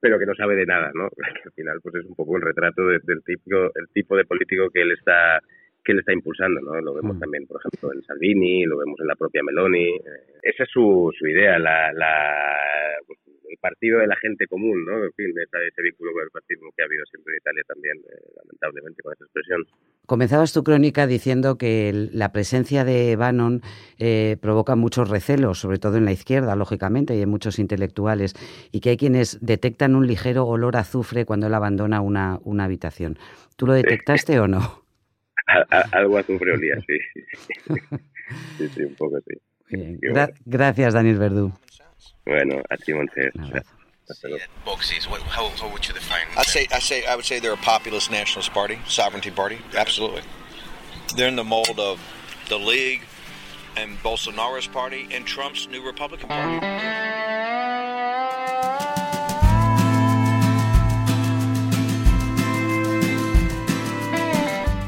pero 0.00 0.20
que 0.20 0.26
no 0.26 0.36
sabe 0.36 0.54
de 0.54 0.66
nada, 0.66 0.92
¿no? 0.94 1.08
Que 1.42 1.48
al 1.48 1.52
final 1.52 1.80
pues 1.82 1.96
es 1.96 2.04
un 2.04 2.14
poco 2.14 2.36
el 2.36 2.42
retrato 2.42 2.86
de, 2.86 3.00
del 3.02 3.24
tipo, 3.24 3.64
el 3.74 3.88
tipo 3.92 4.16
de 4.16 4.24
político 4.24 4.70
que 4.70 4.82
él 4.82 4.92
está 4.92 5.40
que 5.84 5.90
él 5.90 5.98
está 5.98 6.12
impulsando, 6.12 6.60
¿no? 6.60 6.80
Lo 6.80 6.94
vemos 6.94 7.16
mm. 7.16 7.20
también, 7.20 7.46
por 7.48 7.60
ejemplo, 7.60 7.92
en 7.92 8.04
Salvini, 8.04 8.64
lo 8.64 8.78
vemos 8.78 9.00
en 9.00 9.08
la 9.08 9.16
propia 9.16 9.42
Meloni. 9.42 9.88
Eh, 9.88 10.38
esa 10.42 10.62
es 10.62 10.70
su, 10.70 11.10
su 11.18 11.26
idea, 11.26 11.58
la, 11.58 11.92
la 11.92 12.98
pues, 13.04 13.18
el 13.52 13.58
partido 13.58 14.00
de 14.00 14.06
la 14.06 14.16
gente 14.16 14.46
común, 14.46 14.84
¿no? 14.84 15.04
En 15.04 15.12
fin, 15.12 15.26
ese 15.30 15.82
vínculo 15.82 16.12
con 16.12 16.22
el 16.24 16.30
partido 16.30 16.60
que 16.74 16.82
ha 16.82 16.86
habido 16.86 17.04
siempre 17.06 17.34
en 17.34 17.38
Italia 17.38 17.62
también, 17.68 17.98
eh, 17.98 18.32
lamentablemente, 18.36 19.02
con 19.02 19.12
esa 19.12 19.24
expresión. 19.24 19.62
Comenzabas 20.06 20.52
tu 20.52 20.64
crónica 20.64 21.06
diciendo 21.06 21.58
que 21.58 22.08
la 22.12 22.32
presencia 22.32 22.84
de 22.84 23.14
Bannon 23.16 23.60
eh, 23.98 24.36
provoca 24.40 24.74
muchos 24.74 25.10
recelos, 25.10 25.58
sobre 25.58 25.78
todo 25.78 25.98
en 25.98 26.04
la 26.04 26.12
izquierda, 26.12 26.56
lógicamente, 26.56 27.14
y 27.14 27.22
en 27.22 27.28
muchos 27.28 27.58
intelectuales, 27.58 28.34
y 28.72 28.80
que 28.80 28.90
hay 28.90 28.96
quienes 28.96 29.38
detectan 29.44 29.94
un 29.94 30.06
ligero 30.06 30.46
olor 30.46 30.76
a 30.76 30.80
azufre 30.80 31.26
cuando 31.26 31.46
él 31.46 31.54
abandona 31.54 32.00
una, 32.00 32.40
una 32.44 32.64
habitación. 32.64 33.18
¿Tú 33.56 33.66
lo 33.66 33.74
detectaste 33.74 34.40
o 34.40 34.48
no? 34.48 34.82
algo 35.92 36.18
azufre 36.18 36.52
olía, 36.52 36.76
sí. 36.86 36.98
sí, 38.58 38.68
sí, 38.68 38.82
un 38.84 38.94
poco 38.94 39.18
sí. 39.20 39.36
Bien. 39.70 39.98
Gra 40.00 40.30
gracias, 40.44 40.94
Daniel 40.94 41.18
Verdú. 41.18 41.52
Bueno, 42.24 42.62
a 42.70 42.76
ti, 42.76 42.92
Montez. 42.94 43.32
Boxes, 44.64 45.08
what, 45.08 45.22
how, 45.22 45.48
how 45.60 45.68
would 45.70 45.86
you 45.86 45.94
define? 45.94 46.26
I'd 46.36 46.46
say, 46.46 46.66
I 46.70 46.80
say, 46.80 47.04
I 47.06 47.14
would 47.16 47.24
say 47.24 47.40
they're 47.40 47.54
a 47.54 47.56
populist 47.56 48.10
nationalist 48.10 48.52
party, 48.52 48.78
sovereignty 48.86 49.30
party. 49.30 49.58
Absolutely, 49.76 50.22
they're 51.16 51.28
in 51.28 51.36
the 51.36 51.44
mold 51.44 51.78
of 51.78 51.98
the 52.48 52.58
League 52.58 53.02
and 53.76 53.96
Bolsonaro's 54.02 54.66
party 54.66 55.08
and 55.12 55.24
Trump's 55.24 55.66
new 55.68 55.82
Republican 55.84 56.28
Party. 56.28 56.66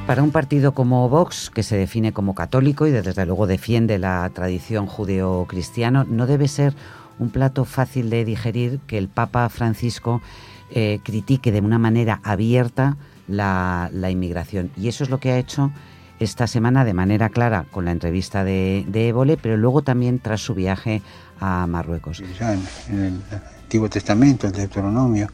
Para 0.07 0.23
un 0.23 0.33
partido 0.33 0.75
como 0.75 1.09
Vox, 1.09 1.49
que 1.49 1.63
se 1.63 1.79
define 1.79 2.13
como 2.13 2.35
católico 2.35 2.87
y 2.87 2.91
desde 2.91 3.25
luego 3.25 3.47
defiende 3.47 3.99
la 3.99 4.29
tradición 4.35 4.87
judeo-cristiana, 4.87 6.05
no 6.07 6.27
debe 6.27 6.47
ser 6.47 6.75
un 7.19 7.31
plato 7.31 7.65
fácil 7.65 8.11
de 8.11 8.25
digerir 8.25 8.81
que 8.87 8.99
el 8.99 9.09
Papa 9.09 9.49
Francisco 9.49 10.23
eh, 10.71 11.01
critique 11.05 11.53
de 11.53 11.61
una 11.61 11.79
manera 11.79 12.21
abierta 12.25 12.97
la, 13.29 13.91
inmigración. 14.11 14.71
Y 14.77 14.89
eso 14.89 15.05
es 15.05 15.11
lo 15.11 15.21
que 15.21 15.31
ha 15.31 15.39
hecho 15.39 15.73
esta 16.21 16.47
semana 16.47 16.85
de 16.85 16.95
manera 16.95 17.29
clara 17.29 17.67
con 17.71 17.85
la 17.85 17.93
entrevista 17.93 18.45
de, 18.45 18.85
de 18.89 19.09
Évole, 19.09 19.37
pero 19.37 19.57
luego 19.57 19.83
también 19.83 20.19
tras 20.19 20.41
su 20.41 20.55
viaje 20.55 21.03
a 21.41 21.67
Marruecos. 21.67 22.23
Ya 22.39 22.55
en, 22.55 22.63
el 22.89 23.21
Antiguo 23.63 23.89
Testamento, 23.89 24.47
el 24.47 24.53
Deuteronomio, 24.53 25.29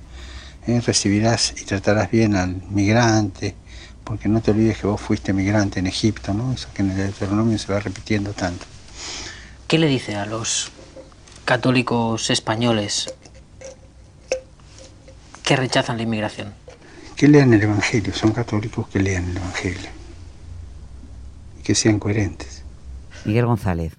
eh, 0.66 0.80
recibirás 0.80 1.54
y 1.60 1.64
tratarás 1.64 2.10
bien 2.10 2.34
al 2.34 2.56
migrante, 2.70 3.54
porque 4.04 4.28
no 4.28 4.40
te 4.40 4.50
olvides 4.50 4.78
que 4.78 4.87
vos 4.87 5.00
fuiste 5.00 5.32
migrante 5.32 5.78
en 5.80 5.87
Egipto, 5.87 6.34
¿no? 6.34 6.52
Eso 6.52 6.68
que 6.75 6.82
en 6.82 6.90
el 6.90 6.96
Deuteronomio 6.96 7.58
se 7.58 7.72
va 7.72 7.80
repitiendo 7.80 8.32
tanto. 8.32 8.66
¿Qué 9.66 9.78
le 9.78 9.87
dice 9.87 10.16
a 10.16 10.26
los 10.26 10.72
católicos 11.50 12.30
españoles 12.30 13.12
que 15.42 15.57
rechazan 15.57 15.97
la 15.97 16.04
inmigración? 16.04 16.54
Que 17.16 17.26
lean 17.26 17.52
el 17.52 17.61
Evangelio, 17.61 18.14
son 18.14 18.30
católicos 18.30 18.87
que 18.87 19.00
lean 19.00 19.28
el 19.30 19.37
Evangelio 19.37 19.90
y 21.59 21.62
que 21.64 21.75
sean 21.75 21.99
coherentes. 21.99 22.62
Miguel 23.25 23.47
González, 23.47 23.95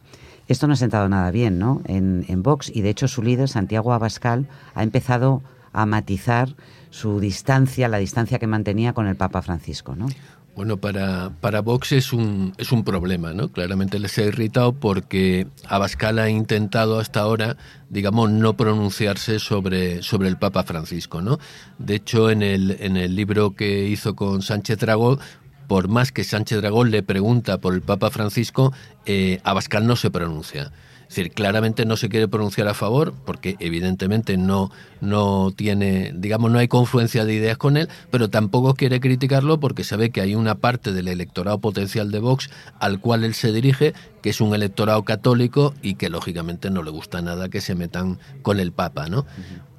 esto 0.48 0.66
no 0.66 0.76
ha 0.76 0.78
sentado 0.78 1.10
nada 1.10 1.30
bien 1.30 1.60
¿no? 1.60 1.82
en, 1.88 2.24
en 2.30 2.42
Vox 2.42 2.72
y 2.74 2.84
de 2.84 2.90
hecho 2.90 3.10
su 3.10 3.22
líder, 3.22 3.50
Santiago 3.50 3.92
Abascal, 3.92 4.48
ha 4.74 4.84
empezado 4.84 5.44
a 5.74 5.86
matizar 5.86 6.56
su 6.90 7.20
distancia, 7.20 7.90
la 7.90 7.98
distancia 7.98 8.40
que 8.40 8.48
mantenía 8.48 8.94
con 8.94 9.08
el 9.08 9.18
Papa 9.18 9.42
Francisco, 9.42 9.94
¿no? 9.94 10.08
Bueno, 10.54 10.78
para, 10.78 11.32
para 11.40 11.62
Vox 11.62 11.94
es 11.94 12.12
un, 12.12 12.54
es 12.58 12.74
un 12.74 12.84
problema, 12.84 13.32
¿no? 13.34 13.50
Claramente 13.50 14.00
les 14.00 14.18
ha 14.18 14.24
irritado 14.24 14.74
porque 14.74 15.48
Abascal 15.66 16.20
ha 16.20 16.30
intentado 16.30 17.00
hasta 17.00 17.22
ahora, 17.22 17.56
digamos, 17.90 18.30
no 18.32 18.58
pronunciarse 18.58 19.40
sobre, 19.40 20.04
sobre 20.04 20.28
el 20.28 20.38
Papa 20.38 20.64
Francisco, 20.64 21.22
¿no? 21.22 21.40
De 21.78 21.96
hecho, 21.96 22.30
en 22.30 22.42
el, 22.42 22.78
en 22.82 22.98
el 22.98 23.16
libro 23.16 23.56
que 23.56 23.88
hizo 23.88 24.16
con 24.16 24.42
Sánchez 24.42 24.80
Dragón, 24.80 25.20
por 25.68 25.88
más 25.88 26.12
que 26.12 26.26
Sánchez 26.26 26.60
Dragón 26.60 26.92
le 26.92 27.02
pregunta 27.02 27.60
por 27.60 27.74
el 27.74 27.82
Papa 27.82 28.10
Francisco, 28.10 28.74
eh, 29.06 29.40
Abascal 29.46 29.88
no 29.88 29.96
se 29.96 30.12
pronuncia. 30.12 30.74
Es 31.12 31.18
decir, 31.18 31.34
claramente 31.34 31.86
no 31.86 31.98
se 31.98 32.08
quiere 32.08 32.30
pronunciar 32.30 32.70
a 32.70 32.74
favor 32.74 33.14
porque 33.26 33.58
evidentemente 33.60 34.38
no, 34.38 34.72
no 35.02 35.52
tiene, 35.54 36.14
digamos, 36.16 36.52
no 36.52 36.58
hay 36.58 36.70
confluencia 36.70 37.26
de 37.26 37.34
ideas 37.34 37.58
con 37.58 37.76
él, 37.76 37.90
pero 38.12 38.30
tampoco 38.30 38.76
quiere 38.76 39.02
criticarlo 39.02 39.60
porque 39.60 39.84
sabe 39.84 40.12
que 40.12 40.22
hay 40.22 40.36
una 40.36 40.56
parte 40.56 40.94
del 40.94 41.10
electorado 41.10 41.60
potencial 41.60 42.12
de 42.12 42.20
Vox 42.20 42.50
al 42.80 43.02
cual 43.02 43.26
él 43.26 43.34
se 43.34 43.52
dirige, 43.52 43.94
que 44.22 44.30
es 44.30 44.40
un 44.40 44.56
electorado 44.56 45.04
católico 45.04 45.74
y 45.82 45.96
que 45.96 46.10
lógicamente 46.10 46.70
no 46.70 46.82
le 46.82 46.92
gusta 46.92 47.22
nada 47.22 47.50
que 47.50 47.60
se 47.60 47.76
metan 47.76 48.18
con 48.42 48.62
el 48.62 48.72
Papa, 48.72 49.10
¿no? 49.10 49.26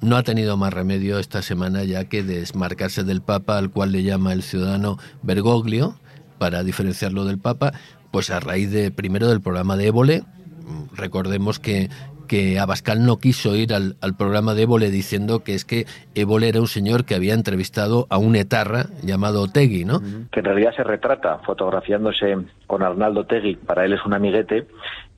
No 0.01 0.17
ha 0.17 0.21
tenido 0.21 0.55
más 0.55 0.71
remedio 0.71 1.17
esta 1.17 1.41
semana 1.41 1.83
ya 1.83 2.05
que 2.05 2.21
desmarcarse 2.21 3.03
del 3.03 3.23
Papa, 3.23 3.57
al 3.57 3.71
cual 3.71 3.91
le 3.91 4.03
llama 4.03 4.33
el 4.33 4.43
ciudadano 4.43 4.99
Bergoglio, 5.23 5.97
para 6.37 6.63
diferenciarlo 6.63 7.25
del 7.25 7.39
Papa, 7.39 7.73
pues 8.11 8.29
a 8.29 8.39
raíz 8.39 8.69
de 8.69 8.91
primero 8.91 9.29
del 9.29 9.41
programa 9.41 9.77
de 9.77 9.87
Évole, 9.87 10.23
recordemos 10.95 11.59
que 11.59 11.89
que 12.27 12.59
Abascal 12.59 13.05
no 13.05 13.17
quiso 13.17 13.55
ir 13.55 13.73
al, 13.73 13.95
programa 14.17 14.53
de 14.53 14.63
Évole 14.63 14.89
diciendo 14.89 15.43
que 15.43 15.53
es 15.53 15.65
que 15.65 15.85
Évole 16.15 16.49
era 16.49 16.61
un 16.61 16.67
señor 16.67 17.05
que 17.05 17.15
había 17.15 17.33
entrevistado 17.33 18.07
a 18.09 18.17
un 18.17 18.35
etarra 18.35 18.85
llamado 19.03 19.47
Tegui, 19.47 19.85
¿no? 19.85 19.99
Que 20.31 20.39
en 20.39 20.45
realidad 20.45 20.73
se 20.75 20.83
retrata 20.83 21.39
fotografiándose 21.39 22.37
con 22.67 22.81
Arnaldo 22.83 23.25
Tegui, 23.25 23.55
para 23.55 23.85
él 23.85 23.93
es 23.93 24.05
un 24.05 24.13
amiguete, 24.13 24.67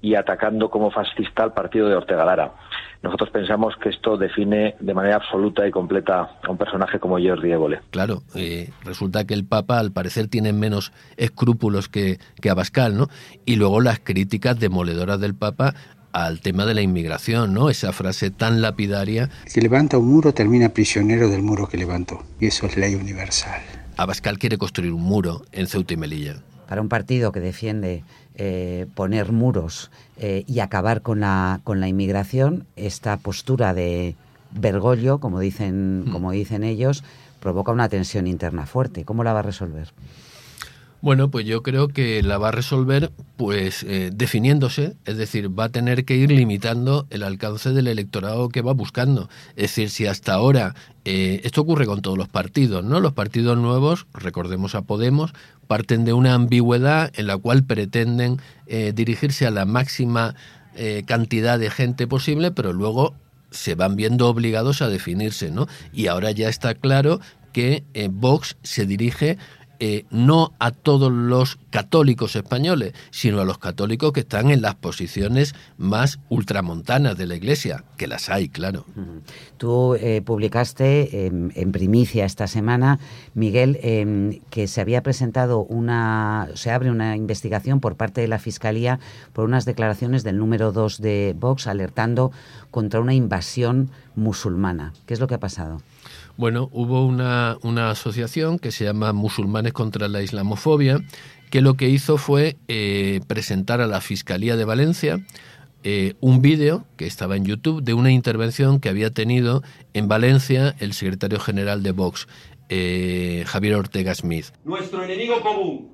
y 0.02 0.16
atacando 0.16 0.70
como 0.70 0.92
fascista 0.92 1.44
al 1.44 1.54
partido 1.54 1.88
de 1.88 1.96
Ortega 1.96 2.26
Lara. 2.26 2.52
Nosotros 3.04 3.30
pensamos 3.30 3.76
que 3.82 3.90
esto 3.90 4.18
define 4.18 4.76
de 4.80 4.94
manera 4.94 5.18
absoluta 5.18 5.68
y 5.68 5.72
completa 5.72 6.40
a 6.42 6.52
un 6.52 6.58
personaje 6.58 7.00
como 7.00 7.20
Jordi 7.20 7.52
Évole. 7.52 7.82
Claro, 7.92 8.24
eh, 8.34 8.70
resulta 8.84 9.26
que 9.26 9.34
el 9.34 9.46
Papa 9.46 9.80
al 9.80 9.92
parecer 9.92 10.28
tiene 10.28 10.54
menos 10.54 10.92
escrúpulos 11.18 11.90
que, 11.90 12.20
que 12.42 12.50
Abascal, 12.50 12.98
¿no? 12.98 13.08
Y 13.46 13.58
luego 13.58 13.82
las 13.82 14.00
críticas 14.00 14.60
demoledoras 14.60 15.20
del 15.20 15.36
Papa 15.36 15.76
al 16.16 16.40
tema 16.40 16.66
de 16.66 16.74
la 16.74 16.82
inmigración, 16.82 17.54
¿no? 17.54 17.70
Esa 17.70 17.92
frase 17.92 18.32
tan 18.32 18.62
lapidaria. 18.62 19.30
El 19.46 19.54
que 19.54 19.62
levanta 19.62 19.98
un 19.98 20.08
muro 20.08 20.34
termina 20.34 20.70
prisionero 20.70 21.30
del 21.30 21.44
muro 21.44 21.68
que 21.68 21.78
levantó. 21.78 22.24
Y 22.40 22.48
eso 22.48 22.68
es 22.68 22.78
ley 22.78 22.96
universal. 22.96 23.62
Abascal 23.98 24.40
quiere 24.40 24.58
construir 24.58 24.94
un 24.94 25.04
muro 25.04 25.44
en 25.52 25.68
Ceuta 25.68 25.94
y 25.94 25.98
Melilla. 25.98 26.38
Para 26.68 26.82
un 26.82 26.90
partido 26.90 27.32
que 27.32 27.40
defiende 27.40 28.04
eh, 28.36 28.88
poner 28.96 29.32
muros 29.32 29.92
eh, 30.18 30.44
y 30.48 30.60
acabar 30.60 31.02
con 31.02 31.20
la, 31.20 31.62
con 31.64 31.80
la 31.80 31.88
inmigración, 31.88 32.66
esta 32.76 33.18
postura 33.18 33.74
de 33.74 34.16
Bergoglio, 34.52 35.20
como 35.20 35.40
dicen, 35.40 36.06
hmm. 36.06 36.12
como 36.12 36.32
dicen 36.32 36.64
ellos, 36.64 37.04
provoca 37.40 37.72
una 37.72 37.90
tensión 37.90 38.28
interna 38.28 38.66
fuerte. 38.66 39.06
¿Cómo 39.06 39.24
la 39.24 39.34
va 39.34 39.40
a 39.40 39.44
resolver? 39.44 39.90
Bueno, 41.06 41.30
pues 41.30 41.46
yo 41.46 41.62
creo 41.62 41.90
que 41.90 42.24
la 42.24 42.40
va 42.40 42.48
a 42.48 42.52
resolver 42.52 43.12
pues 43.38 43.84
eh, 43.84 44.10
definiéndose, 44.12 44.96
es 45.06 45.18
decir, 45.18 45.48
va 45.52 45.66
a 45.66 45.70
tener 45.70 46.04
que 46.04 46.16
ir 46.16 46.32
limitando 46.32 47.06
el 47.12 47.22
alcance 47.22 47.74
del 47.74 47.86
electorado 47.86 48.50
que 48.50 48.64
va 48.64 48.74
buscando. 48.74 49.30
Es 49.50 49.70
decir, 49.70 49.92
si 49.92 50.08
hasta 50.08 50.34
ahora 50.34 50.74
esto 51.04 51.62
ocurre 51.62 51.86
con 51.86 52.02
todos 52.02 52.18
los 52.18 52.28
partidos, 52.28 52.84
¿no? 52.84 53.00
Los 53.00 53.14
partidos 53.14 53.56
nuevos, 53.56 54.08
recordemos 54.16 54.74
a 54.74 54.82
Podemos, 54.82 55.34
parten 55.68 56.06
de 56.06 56.14
una 56.14 56.34
ambigüedad 56.34 57.12
en 57.14 57.28
la 57.28 57.38
cual 57.38 57.66
pretenden 57.66 58.42
eh, 58.66 58.92
dirigirse 58.92 59.46
a 59.46 59.52
la 59.52 59.66
máxima 59.66 60.34
eh, 60.76 61.04
cantidad 61.06 61.60
de 61.60 61.70
gente 61.70 62.08
posible, 62.08 62.50
pero 62.50 62.74
luego 62.74 63.14
se 63.52 63.76
van 63.76 63.96
viendo 63.96 64.28
obligados 64.28 64.82
a 64.82 64.90
definirse, 64.90 65.52
¿no? 65.52 65.68
Y 65.94 66.08
ahora 66.08 66.32
ya 66.32 66.50
está 66.50 66.74
claro 66.74 67.20
que 67.54 67.84
eh, 67.94 68.10
Vox 68.12 68.58
se 68.64 68.88
dirige 68.88 69.38
eh, 69.80 70.06
no 70.10 70.54
a 70.60 70.72
todos 70.72 71.12
los 71.12 71.58
católicos 71.70 72.36
españoles, 72.36 72.94
sino 73.12 73.42
a 73.42 73.46
los 73.46 73.58
católicos 73.58 74.14
que 74.14 74.22
están 74.22 74.52
en 74.52 74.62
las 74.62 74.76
posiciones 74.76 75.56
más 75.78 76.20
ultramontanas 76.30 77.18
de 77.18 77.28
la 77.28 77.36
Iglesia, 77.36 77.84
que 77.98 78.08
las 78.08 78.30
hay, 78.30 78.50
claro. 78.50 78.86
Tú 79.58 79.96
eh, 79.96 80.22
publicaste 80.24 81.28
en 81.28 81.72
primicia 81.72 82.26
esta 82.26 82.48
semana, 82.48 83.00
Miguel, 83.34 83.80
em, 83.82 84.40
que 84.50 84.68
se 84.68 84.82
había 84.82 85.04
presentado 85.04 85.60
una, 85.64 86.50
se 86.56 86.72
abre 86.72 86.92
una 86.92 87.16
investigación 87.16 87.80
por 87.80 87.96
parte 87.96 88.22
de 88.22 88.28
la 88.28 88.40
Fiscalía 88.40 89.00
por 89.34 89.46
unas 89.46 89.66
declaraciones 89.66 90.24
del 90.24 90.38
número 90.38 90.72
2 90.72 91.02
de 91.02 91.36
Vox 91.38 91.68
alertando 91.68 92.32
contra 92.72 93.00
una 93.00 93.14
invasión 93.14 93.90
musulmana. 94.16 94.94
¿Qué 95.06 95.14
es 95.14 95.20
lo 95.20 95.28
que 95.28 95.36
ha 95.36 95.40
pasado? 95.40 95.82
Bueno, 96.38 96.70
hubo 96.74 97.06
una, 97.06 97.58
asociación 97.90 98.60
que 98.60 98.72
se 98.72 98.84
llama 98.84 99.14
Musulmanes 99.14 99.72
contra 99.72 100.10
la 100.10 100.22
Islamofobia, 100.22 101.00
que 101.50 101.62
lo 101.62 101.76
que 101.76 101.88
hizo 101.88 102.18
fue 102.18 102.58
eh, 102.68 103.22
presentar 103.28 103.80
a 103.80 103.88
la 103.88 104.02
Fiscalía 104.02 104.58
de 104.58 104.66
Valencia 104.66 105.26
eh, 105.84 106.16
un 106.20 106.42
vídeo 106.42 106.84
que 106.98 107.06
estaba 107.06 107.38
en 107.38 107.46
YouTube 107.46 107.84
de 107.84 107.94
una 107.94 108.12
intervención 108.12 108.80
que 108.80 108.90
había 108.90 109.12
tenido 109.12 109.64
en 109.94 110.08
Valencia 110.10 110.76
el 110.80 110.94
secretario 110.94 111.40
general 111.40 111.84
de 111.84 111.92
Vox, 111.92 112.28
eh, 112.70 113.44
Javier 113.48 113.76
Ortega 113.76 114.14
Smith. 114.14 114.48
Nuestro 114.66 115.04
enemigo 115.04 115.40
común, 115.42 115.92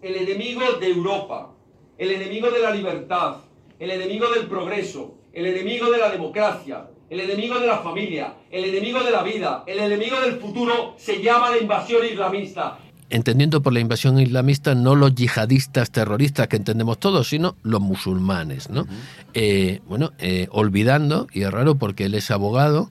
el 0.00 0.14
enemigo 0.14 0.62
de 0.80 0.88
Europa, 0.88 1.52
el 1.98 2.12
enemigo 2.12 2.50
de 2.50 2.60
la 2.60 2.70
libertad, 2.70 3.38
el 3.78 3.90
enemigo 3.90 4.30
del 4.30 4.46
progreso, 4.46 5.18
el 5.32 5.44
enemigo 5.44 5.90
de 5.90 5.98
la 5.98 6.10
democracia, 6.10 6.86
el 7.12 7.20
enemigo 7.20 7.60
de 7.60 7.66
la 7.66 7.76
familia, 7.80 8.32
el 8.50 8.64
enemigo 8.64 9.04
de 9.04 9.10
la 9.10 9.22
vida, 9.22 9.64
el 9.66 9.78
enemigo 9.80 10.18
del 10.18 10.36
futuro 10.36 10.94
se 10.96 11.22
llama 11.22 11.50
la 11.50 11.58
invasión 11.58 12.06
islamista. 12.10 12.78
Entendiendo 13.10 13.60
por 13.60 13.74
la 13.74 13.80
invasión 13.80 14.18
islamista 14.18 14.74
no 14.74 14.94
los 14.94 15.14
yihadistas 15.14 15.90
terroristas 15.90 16.48
que 16.48 16.56
entendemos 16.56 16.98
todos, 16.98 17.28
sino 17.28 17.54
los 17.62 17.82
musulmanes, 17.82 18.70
¿no? 18.70 18.86
Eh, 19.34 19.80
bueno, 19.86 20.12
eh, 20.20 20.48
olvidando, 20.52 21.26
y 21.34 21.42
es 21.42 21.50
raro 21.50 21.74
porque 21.74 22.06
él 22.06 22.14
es 22.14 22.30
abogado, 22.30 22.90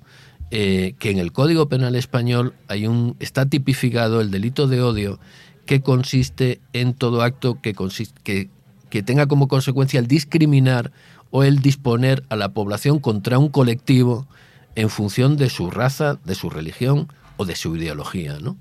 eh, 0.52 0.94
que 1.00 1.10
en 1.10 1.18
el 1.18 1.32
Código 1.32 1.68
Penal 1.68 1.96
español 1.96 2.54
hay 2.68 2.86
un 2.86 3.16
está 3.20 3.48
tipificado 3.48 4.22
el 4.22 4.30
delito 4.30 4.68
de 4.68 4.84
odio 4.84 5.20
que 5.66 5.82
consiste 5.82 6.60
en 6.74 6.94
todo 6.94 7.24
acto 7.24 7.60
que, 7.60 7.74
que, 8.24 8.50
que 8.92 9.02
tenga 9.02 9.26
como 9.26 9.48
consecuencia 9.48 10.00
el 10.00 10.06
discriminar 10.06 10.92
o 11.32 11.44
el 11.44 11.60
disponer 11.60 12.24
a 12.30 12.36
la 12.36 12.50
población 12.50 13.00
contra 13.00 13.40
un 13.40 13.50
colectivo 13.50 14.28
en 14.76 14.90
función 14.90 15.38
de 15.38 15.50
su 15.50 15.72
raza, 15.72 16.20
de 16.24 16.36
su 16.36 16.50
religión 16.50 17.08
o 17.38 17.46
de 17.46 17.56
su 17.56 17.76
ideología, 17.76 18.38
¿no? 18.40 18.58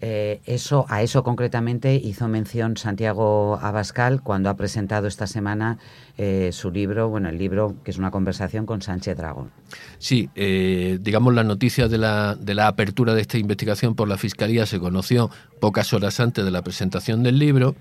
Eh, 0.00 0.40
eso, 0.44 0.84
a 0.88 1.02
eso 1.02 1.22
concretamente 1.22 1.94
hizo 1.94 2.28
mención 2.28 2.76
Santiago 2.76 3.58
Abascal 3.62 4.22
cuando 4.22 4.50
ha 4.50 4.56
presentado 4.56 5.06
esta 5.06 5.26
semana 5.26 5.78
eh, 6.18 6.50
su 6.52 6.70
libro, 6.70 7.08
bueno, 7.08 7.28
el 7.30 7.38
libro 7.38 7.76
que 7.84 7.90
es 7.90 7.96
una 7.96 8.10
conversación 8.10 8.66
con 8.66 8.82
Sánchez 8.82 9.16
Dragón. 9.16 9.50
Sí, 9.98 10.28
eh, 10.34 10.98
digamos 11.00 11.32
la 11.34 11.44
noticia 11.44 11.88
de 11.88 11.98
la, 11.98 12.34
de 12.34 12.54
la 12.54 12.68
apertura 12.68 13.14
de 13.14 13.22
esta 13.22 13.38
investigación 13.38 13.94
por 13.94 14.08
la 14.08 14.18
Fiscalía 14.18 14.66
se 14.66 14.78
conoció 14.78 15.30
pocas 15.58 15.92
horas 15.94 16.20
antes 16.20 16.44
de 16.44 16.50
la 16.50 16.62
presentación 16.62 17.22
del 17.22 17.38
libro 17.38 17.74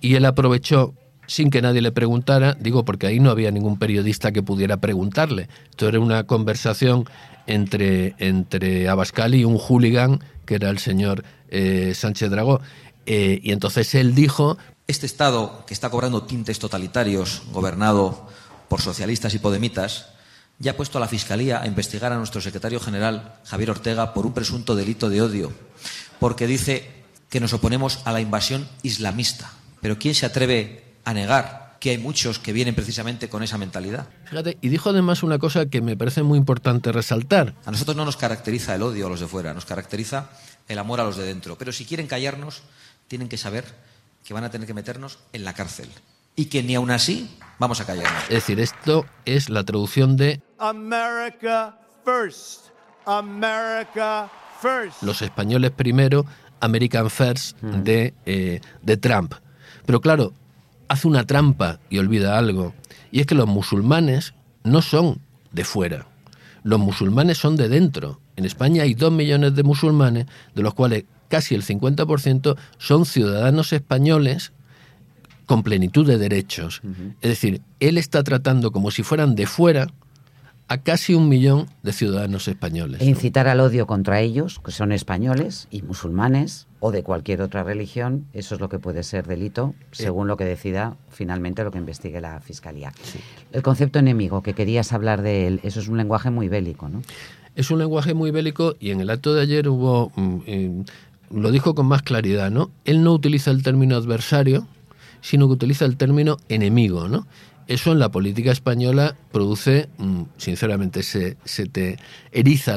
y 0.00 0.14
él 0.14 0.24
aprovechó 0.24 0.94
sin 1.26 1.50
que 1.50 1.62
nadie 1.62 1.82
le 1.82 1.92
preguntara, 1.92 2.54
digo 2.58 2.84
porque 2.84 3.06
ahí 3.06 3.20
no 3.20 3.30
había 3.30 3.50
ningún 3.50 3.78
periodista 3.78 4.32
que 4.32 4.42
pudiera 4.42 4.78
preguntarle. 4.78 5.48
Esto 5.70 5.88
era 5.88 6.00
una 6.00 6.24
conversación 6.24 7.08
entre, 7.46 8.14
entre 8.18 8.88
Abascal 8.88 9.34
y 9.34 9.44
un 9.44 9.58
hooligan 9.58 10.20
que 10.44 10.56
era 10.56 10.70
el 10.70 10.78
señor 10.78 11.24
eh, 11.48 11.92
Sánchez 11.94 12.30
Dragó. 12.30 12.60
Eh, 13.06 13.40
y 13.42 13.52
entonces 13.52 13.94
él 13.94 14.14
dijo... 14.14 14.58
Este 14.86 15.06
Estado 15.06 15.64
que 15.66 15.74
está 15.74 15.90
cobrando 15.90 16.24
tintes 16.24 16.58
totalitarios, 16.58 17.42
gobernado 17.52 18.28
por 18.68 18.80
socialistas 18.80 19.34
y 19.34 19.38
podemitas, 19.38 20.08
ya 20.58 20.72
ha 20.72 20.76
puesto 20.76 20.98
a 20.98 21.00
la 21.00 21.08
Fiscalía 21.08 21.60
a 21.62 21.66
investigar 21.66 22.12
a 22.12 22.18
nuestro 22.18 22.40
secretario 22.40 22.80
general, 22.80 23.34
Javier 23.44 23.70
Ortega, 23.70 24.14
por 24.14 24.26
un 24.26 24.32
presunto 24.32 24.76
delito 24.76 25.08
de 25.08 25.22
odio, 25.22 25.52
porque 26.18 26.46
dice 26.46 26.88
que 27.28 27.40
nos 27.40 27.52
oponemos 27.52 28.00
a 28.04 28.12
la 28.12 28.20
invasión 28.20 28.68
islamista. 28.82 29.50
Pero 29.80 29.98
¿quién 29.98 30.14
se 30.14 30.26
atreve 30.26 30.91
a 31.04 31.14
negar 31.14 31.62
que 31.82 31.90
hay 31.90 31.98
muchos 31.98 32.38
que 32.38 32.52
vienen 32.52 32.76
precisamente 32.76 33.28
con 33.28 33.42
esa 33.42 33.58
mentalidad. 33.58 34.06
Fíjate, 34.26 34.56
y 34.60 34.68
dijo 34.68 34.90
además 34.90 35.24
una 35.24 35.40
cosa 35.40 35.66
que 35.66 35.80
me 35.80 35.96
parece 35.96 36.22
muy 36.22 36.38
importante 36.38 36.92
resaltar. 36.92 37.54
A 37.64 37.72
nosotros 37.72 37.96
no 37.96 38.04
nos 38.04 38.16
caracteriza 38.16 38.76
el 38.76 38.82
odio 38.82 39.08
a 39.08 39.10
los 39.10 39.18
de 39.18 39.26
fuera, 39.26 39.52
nos 39.52 39.64
caracteriza 39.64 40.30
el 40.68 40.78
amor 40.78 41.00
a 41.00 41.04
los 41.04 41.16
de 41.16 41.24
dentro. 41.24 41.58
Pero 41.58 41.72
si 41.72 41.84
quieren 41.84 42.06
callarnos, 42.06 42.62
tienen 43.08 43.28
que 43.28 43.36
saber 43.36 43.64
que 44.24 44.32
van 44.32 44.44
a 44.44 44.50
tener 44.52 44.68
que 44.68 44.74
meternos 44.74 45.18
en 45.32 45.42
la 45.44 45.54
cárcel. 45.54 45.88
Y 46.36 46.44
que 46.44 46.62
ni 46.62 46.76
aún 46.76 46.92
así 46.92 47.28
vamos 47.58 47.80
a 47.80 47.84
callarnos. 47.84 48.22
Es 48.24 48.46
decir, 48.46 48.60
esto 48.60 49.04
es 49.24 49.50
la 49.50 49.64
traducción 49.64 50.16
de 50.16 50.40
America 50.58 51.80
First. 52.04 52.66
America 53.06 54.30
First. 54.60 55.02
Los 55.02 55.20
españoles 55.20 55.72
primero, 55.72 56.24
American 56.60 57.10
First 57.10 57.60
de, 57.60 58.14
eh, 58.24 58.60
de 58.82 58.96
Trump. 58.96 59.34
Pero 59.84 60.00
claro, 60.00 60.32
hace 60.92 61.08
una 61.08 61.24
trampa 61.24 61.80
y 61.88 61.98
olvida 61.98 62.36
algo. 62.36 62.74
Y 63.10 63.20
es 63.20 63.26
que 63.26 63.34
los 63.34 63.48
musulmanes 63.48 64.34
no 64.62 64.82
son 64.82 65.20
de 65.50 65.64
fuera. 65.64 66.06
Los 66.64 66.78
musulmanes 66.78 67.38
son 67.38 67.56
de 67.56 67.68
dentro. 67.68 68.20
En 68.36 68.44
España 68.44 68.82
hay 68.82 68.92
dos 68.92 69.10
millones 69.10 69.54
de 69.54 69.62
musulmanes, 69.62 70.26
de 70.54 70.62
los 70.62 70.74
cuales 70.74 71.04
casi 71.28 71.54
el 71.54 71.64
50% 71.64 72.56
son 72.76 73.06
ciudadanos 73.06 73.72
españoles 73.72 74.52
con 75.46 75.62
plenitud 75.62 76.06
de 76.06 76.18
derechos. 76.18 76.82
Es 77.22 77.30
decir, 77.30 77.62
él 77.80 77.96
está 77.96 78.22
tratando 78.22 78.70
como 78.70 78.90
si 78.90 79.02
fueran 79.02 79.34
de 79.34 79.46
fuera 79.46 79.88
a 80.72 80.78
casi 80.78 81.12
un 81.12 81.28
millón 81.28 81.66
de 81.82 81.92
ciudadanos 81.92 82.48
españoles. 82.48 83.02
E 83.02 83.04
incitar 83.04 83.46
al 83.46 83.60
odio 83.60 83.86
contra 83.86 84.22
ellos, 84.22 84.58
que 84.64 84.72
son 84.72 84.90
españoles 84.92 85.68
y 85.70 85.82
musulmanes, 85.82 86.66
o 86.80 86.92
de 86.92 87.02
cualquier 87.02 87.42
otra 87.42 87.62
religión, 87.62 88.24
eso 88.32 88.54
es 88.54 88.60
lo 88.62 88.70
que 88.70 88.78
puede 88.78 89.02
ser 89.02 89.26
delito, 89.26 89.74
según 89.90 90.28
lo 90.28 90.38
que 90.38 90.46
decida 90.46 90.96
finalmente 91.10 91.62
lo 91.62 91.72
que 91.72 91.78
investigue 91.78 92.22
la 92.22 92.40
Fiscalía. 92.40 92.94
El 93.52 93.60
concepto 93.60 93.98
enemigo, 93.98 94.42
que 94.42 94.54
querías 94.54 94.94
hablar 94.94 95.20
de 95.20 95.46
él, 95.46 95.60
eso 95.62 95.78
es 95.78 95.88
un 95.88 95.98
lenguaje 95.98 96.30
muy 96.30 96.48
bélico, 96.48 96.88
¿no? 96.88 97.02
Es 97.54 97.70
un 97.70 97.78
lenguaje 97.78 98.14
muy 98.14 98.30
bélico 98.30 98.74
y 98.80 98.92
en 98.92 99.02
el 99.02 99.10
acto 99.10 99.34
de 99.34 99.42
ayer 99.42 99.68
hubo, 99.68 100.10
mm, 100.16 100.36
eh, 100.46 100.84
lo 101.32 101.50
dijo 101.50 101.74
con 101.74 101.84
más 101.84 102.00
claridad, 102.00 102.50
¿no? 102.50 102.70
Él 102.86 103.04
no 103.04 103.12
utiliza 103.12 103.50
el 103.50 103.62
término 103.62 103.94
adversario, 103.94 104.66
sino 105.20 105.48
que 105.48 105.52
utiliza 105.52 105.84
el 105.84 105.98
término 105.98 106.38
enemigo, 106.48 107.08
¿no? 107.08 107.26
Eso 107.66 107.92
en 107.92 107.98
la 107.98 108.10
política 108.10 108.50
española 108.50 109.16
produce, 109.30 109.88
mm, 109.98 110.22
sinceramente, 110.36 111.02
se, 111.02 111.36
se 111.44 111.66
te 111.66 111.98
eriza 112.32 112.76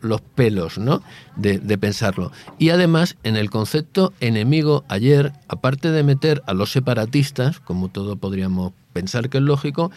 los 0.00 0.20
pelos 0.20 0.78
¿no? 0.78 1.02
de, 1.36 1.58
de 1.58 1.78
pensarlo. 1.78 2.32
Y 2.58 2.70
además, 2.70 3.16
en 3.22 3.36
el 3.36 3.50
concepto 3.50 4.12
enemigo, 4.20 4.84
ayer, 4.88 5.32
aparte 5.48 5.90
de 5.90 6.02
meter 6.02 6.42
a 6.46 6.54
los 6.54 6.70
separatistas, 6.72 7.60
como 7.60 7.88
todo 7.88 8.16
podríamos 8.16 8.72
pensar 8.92 9.28
que 9.28 9.38
es 9.38 9.44
lógico, 9.44 9.90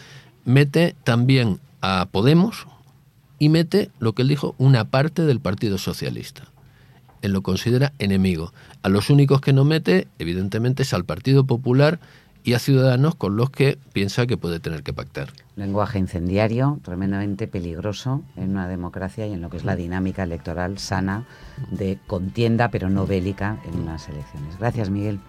mete 0.44 0.94
también 1.04 1.60
a 1.80 2.08
Podemos 2.10 2.66
y 3.38 3.48
mete 3.48 3.90
lo 3.98 4.12
que 4.12 4.22
él 4.22 4.28
dijo, 4.28 4.54
una 4.58 4.84
parte 4.84 5.22
del 5.22 5.40
Partido 5.40 5.76
Socialista. 5.78 6.44
Él 7.22 7.32
lo 7.32 7.42
considera 7.42 7.92
enemigo. 7.98 8.52
A 8.82 8.88
los 8.88 9.10
únicos 9.10 9.40
que 9.40 9.52
no 9.52 9.64
mete, 9.64 10.08
evidentemente, 10.18 10.82
es 10.82 10.92
al 10.92 11.04
Partido 11.04 11.44
Popular 11.44 12.00
y 12.44 12.54
a 12.54 12.58
Ciudadanos 12.58 13.14
con 13.14 13.36
los 13.36 13.50
que 13.50 13.78
piensa 13.92 14.26
que 14.26 14.36
puede 14.36 14.60
tener 14.60 14.82
que 14.82 14.92
pactar. 14.92 15.30
Lenguaje 15.56 15.98
incendiario, 15.98 16.78
tremendamente 16.82 17.46
peligroso 17.46 18.22
en 18.36 18.50
una 18.50 18.68
democracia 18.68 19.26
y 19.26 19.32
en 19.32 19.40
lo 19.40 19.50
que 19.50 19.58
es 19.58 19.64
la 19.64 19.76
dinámica 19.76 20.22
electoral 20.22 20.78
sana 20.78 21.26
de 21.70 21.98
contienda, 22.06 22.70
pero 22.70 22.90
no 22.90 23.06
bélica, 23.06 23.58
en 23.66 23.80
unas 23.80 24.08
elecciones. 24.08 24.58
Gracias, 24.58 24.90
Miguel. 24.90 25.20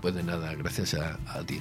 Pues 0.00 0.14
de 0.14 0.22
nada, 0.22 0.54
gracias 0.54 0.94
a, 0.94 1.18
a 1.26 1.42
ti. 1.42 1.60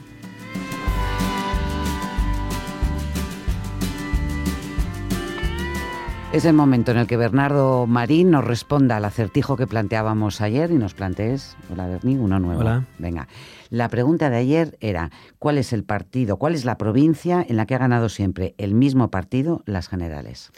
Es 6.31 6.45
el 6.45 6.53
momento 6.53 6.91
en 6.91 6.97
el 6.97 7.07
que 7.07 7.17
Bernardo 7.17 7.87
Marín 7.87 8.29
nos 8.29 8.45
responda 8.45 8.97
al 8.97 9.05
acertijo 9.05 9.57
que 9.57 9.65
planteábamos 9.65 10.41
ayer 10.41 10.69
y 10.69 10.75
nos 10.75 10.93
plantees, 10.93 11.57
hola 11.71 11.87
Berni, 11.87 12.17
uno 12.17 12.37
nuevo. 12.39 12.61
Hola. 12.61 12.85
Venga, 12.99 13.27
la 13.71 13.89
pregunta 13.89 14.29
de 14.29 14.37
ayer 14.37 14.77
era, 14.79 15.09
¿cuál 15.39 15.57
es 15.57 15.73
el 15.73 15.83
partido, 15.83 16.37
cuál 16.37 16.53
es 16.53 16.65
la 16.65 16.77
provincia 16.77 17.43
en 17.47 17.57
la 17.57 17.65
que 17.65 17.73
ha 17.73 17.79
ganado 17.79 18.09
siempre 18.09 18.53
el 18.59 18.75
mismo 18.75 19.09
partido 19.09 19.63
las 19.65 19.87
generales? 19.89 20.51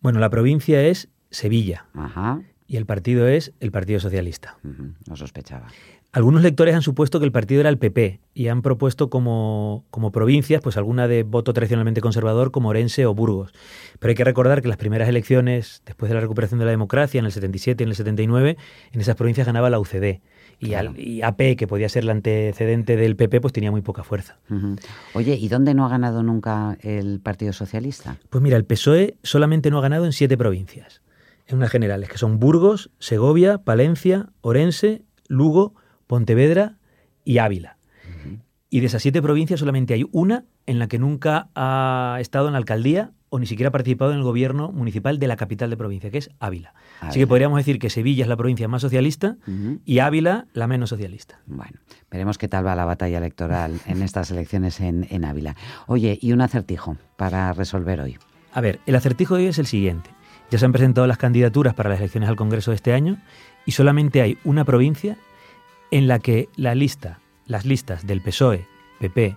Bueno, 0.00 0.20
la 0.20 0.30
provincia 0.30 0.80
es 0.82 1.08
Sevilla 1.30 1.86
Ajá, 1.94 2.40
y 2.68 2.76
el 2.76 2.86
partido 2.86 3.26
es 3.26 3.52
el 3.58 3.72
Partido 3.72 3.98
Socialista. 3.98 4.58
ujú, 4.62 4.92
no 5.08 5.16
sospechaba. 5.16 5.66
Algunos 6.16 6.42
lectores 6.42 6.74
han 6.74 6.80
supuesto 6.80 7.18
que 7.18 7.26
el 7.26 7.30
partido 7.30 7.60
era 7.60 7.68
el 7.68 7.76
PP 7.76 8.20
y 8.32 8.48
han 8.48 8.62
propuesto 8.62 9.10
como, 9.10 9.84
como 9.90 10.12
provincias, 10.12 10.62
pues 10.62 10.78
alguna 10.78 11.08
de 11.08 11.24
voto 11.24 11.52
tradicionalmente 11.52 12.00
conservador 12.00 12.52
como 12.52 12.70
Orense 12.70 13.04
o 13.04 13.14
Burgos. 13.14 13.52
Pero 13.98 14.08
hay 14.12 14.14
que 14.14 14.24
recordar 14.24 14.62
que 14.62 14.68
las 14.68 14.78
primeras 14.78 15.10
elecciones, 15.10 15.82
después 15.84 16.08
de 16.08 16.14
la 16.14 16.22
recuperación 16.22 16.58
de 16.58 16.64
la 16.64 16.70
democracia, 16.70 17.18
en 17.18 17.26
el 17.26 17.32
77 17.32 17.82
y 17.82 17.84
en 17.84 17.90
el 17.90 17.96
79, 17.96 18.56
en 18.92 19.00
esas 19.02 19.14
provincias 19.14 19.46
ganaba 19.46 19.68
la 19.68 19.78
UCD. 19.78 20.22
Y, 20.58 20.68
Claro. 20.68 20.88
al- 20.92 20.98
y 20.98 21.20
AP, 21.20 21.54
que 21.54 21.66
podía 21.66 21.90
ser 21.90 22.04
el 22.04 22.08
antecedente 22.08 22.96
del 22.96 23.14
PP, 23.16 23.42
pues 23.42 23.52
tenía 23.52 23.70
muy 23.70 23.82
poca 23.82 24.02
fuerza. 24.02 24.38
Oye, 25.12 25.34
¿y 25.34 25.48
dónde 25.48 25.74
no 25.74 25.84
ha 25.84 25.90
ganado 25.90 26.22
nunca 26.22 26.78
el 26.80 27.20
Partido 27.20 27.52
Socialista? 27.52 28.16
Pues 28.30 28.40
mira, 28.42 28.56
el 28.56 28.64
PSOE 28.64 29.18
solamente 29.22 29.70
no 29.70 29.76
ha 29.80 29.82
ganado 29.82 30.06
en 30.06 30.12
siete 30.14 30.38
provincias, 30.38 31.02
en 31.46 31.58
unas 31.58 31.70
generales, 31.70 32.08
que 32.08 32.16
son 32.16 32.38
Burgos, 32.40 32.88
Segovia, 33.00 33.58
Palencia, 33.58 34.30
Orense, 34.40 35.02
Lugo, 35.28 35.74
Pontevedra 36.06 36.76
y 37.24 37.38
Ávila. 37.38 37.76
Y 38.68 38.80
de 38.80 38.86
esas 38.86 39.02
siete 39.02 39.22
provincias 39.22 39.60
solamente 39.60 39.94
hay 39.94 40.04
una 40.12 40.44
en 40.66 40.78
la 40.78 40.88
que 40.88 40.98
nunca 40.98 41.48
ha 41.54 42.18
estado 42.20 42.48
en 42.48 42.52
la 42.52 42.58
alcaldía 42.58 43.12
o 43.28 43.38
ni 43.38 43.46
siquiera 43.46 43.68
ha 43.68 43.72
participado 43.72 44.12
en 44.12 44.18
el 44.18 44.22
gobierno 44.22 44.70
municipal 44.72 45.18
de 45.18 45.26
la 45.26 45.36
capital 45.36 45.70
de 45.70 45.76
provincia, 45.76 46.10
que 46.10 46.18
es 46.18 46.30
Ávila. 46.38 46.74
Así 47.00 47.18
que 47.18 47.26
podríamos 47.26 47.58
decir 47.58 47.78
que 47.78 47.90
Sevilla 47.90 48.24
es 48.24 48.28
la 48.28 48.36
provincia 48.36 48.68
más 48.68 48.82
socialista 48.82 49.36
y 49.84 49.98
Ávila 49.98 50.46
la 50.52 50.66
menos 50.66 50.90
socialista. 50.90 51.40
Bueno, 51.46 51.78
veremos 52.10 52.38
qué 52.38 52.48
tal 52.48 52.66
va 52.66 52.74
la 52.74 52.84
batalla 52.84 53.18
electoral 53.18 53.80
en 53.86 54.02
estas 54.02 54.30
elecciones 54.30 54.80
en, 54.80 55.06
en 55.10 55.24
Ávila. 55.24 55.56
Oye, 55.86 56.18
y 56.20 56.32
un 56.32 56.40
acertijo 56.40 56.96
para 57.16 57.52
resolver 57.52 58.00
hoy. 58.00 58.16
A 58.52 58.60
ver, 58.60 58.80
el 58.86 58.94
acertijo 58.94 59.36
de 59.36 59.42
hoy 59.42 59.48
es 59.48 59.58
el 59.58 59.66
siguiente. 59.66 60.10
Ya 60.50 60.58
se 60.58 60.64
han 60.64 60.72
presentado 60.72 61.06
las 61.06 61.18
candidaturas 61.18 61.74
para 61.74 61.90
las 61.90 61.98
elecciones 61.98 62.28
al 62.28 62.36
Congreso 62.36 62.70
de 62.70 62.76
este 62.76 62.92
año 62.92 63.18
y 63.64 63.72
solamente 63.72 64.22
hay 64.22 64.38
una 64.44 64.64
provincia 64.64 65.16
en 65.90 66.08
la 66.08 66.18
que 66.18 66.48
la 66.56 66.74
lista, 66.74 67.20
las 67.46 67.64
listas 67.64 68.06
del 68.06 68.20
PSOE, 68.20 68.66
PP, 69.00 69.36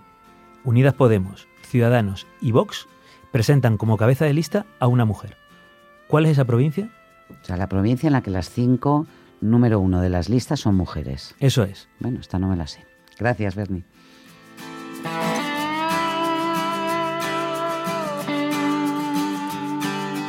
Unidas 0.64 0.94
Podemos, 0.94 1.46
Ciudadanos 1.62 2.26
y 2.40 2.52
Vox 2.52 2.86
presentan 3.32 3.76
como 3.76 3.96
cabeza 3.96 4.24
de 4.24 4.34
lista 4.34 4.66
a 4.78 4.86
una 4.86 5.04
mujer. 5.04 5.36
¿Cuál 6.08 6.26
es 6.26 6.32
esa 6.32 6.44
provincia? 6.44 6.90
O 7.30 7.44
sea, 7.44 7.56
la 7.56 7.68
provincia 7.68 8.08
en 8.08 8.12
la 8.12 8.22
que 8.22 8.30
las 8.30 8.50
cinco 8.50 9.06
número 9.40 9.80
uno 9.80 10.00
de 10.00 10.10
las 10.10 10.28
listas 10.28 10.60
son 10.60 10.74
mujeres. 10.74 11.34
Eso 11.38 11.62
es. 11.62 11.88
Bueno, 12.00 12.20
esta 12.20 12.38
no 12.38 12.48
me 12.48 12.56
la 12.56 12.66
sé. 12.66 12.84
Gracias, 13.18 13.54
Bernie. 13.54 13.84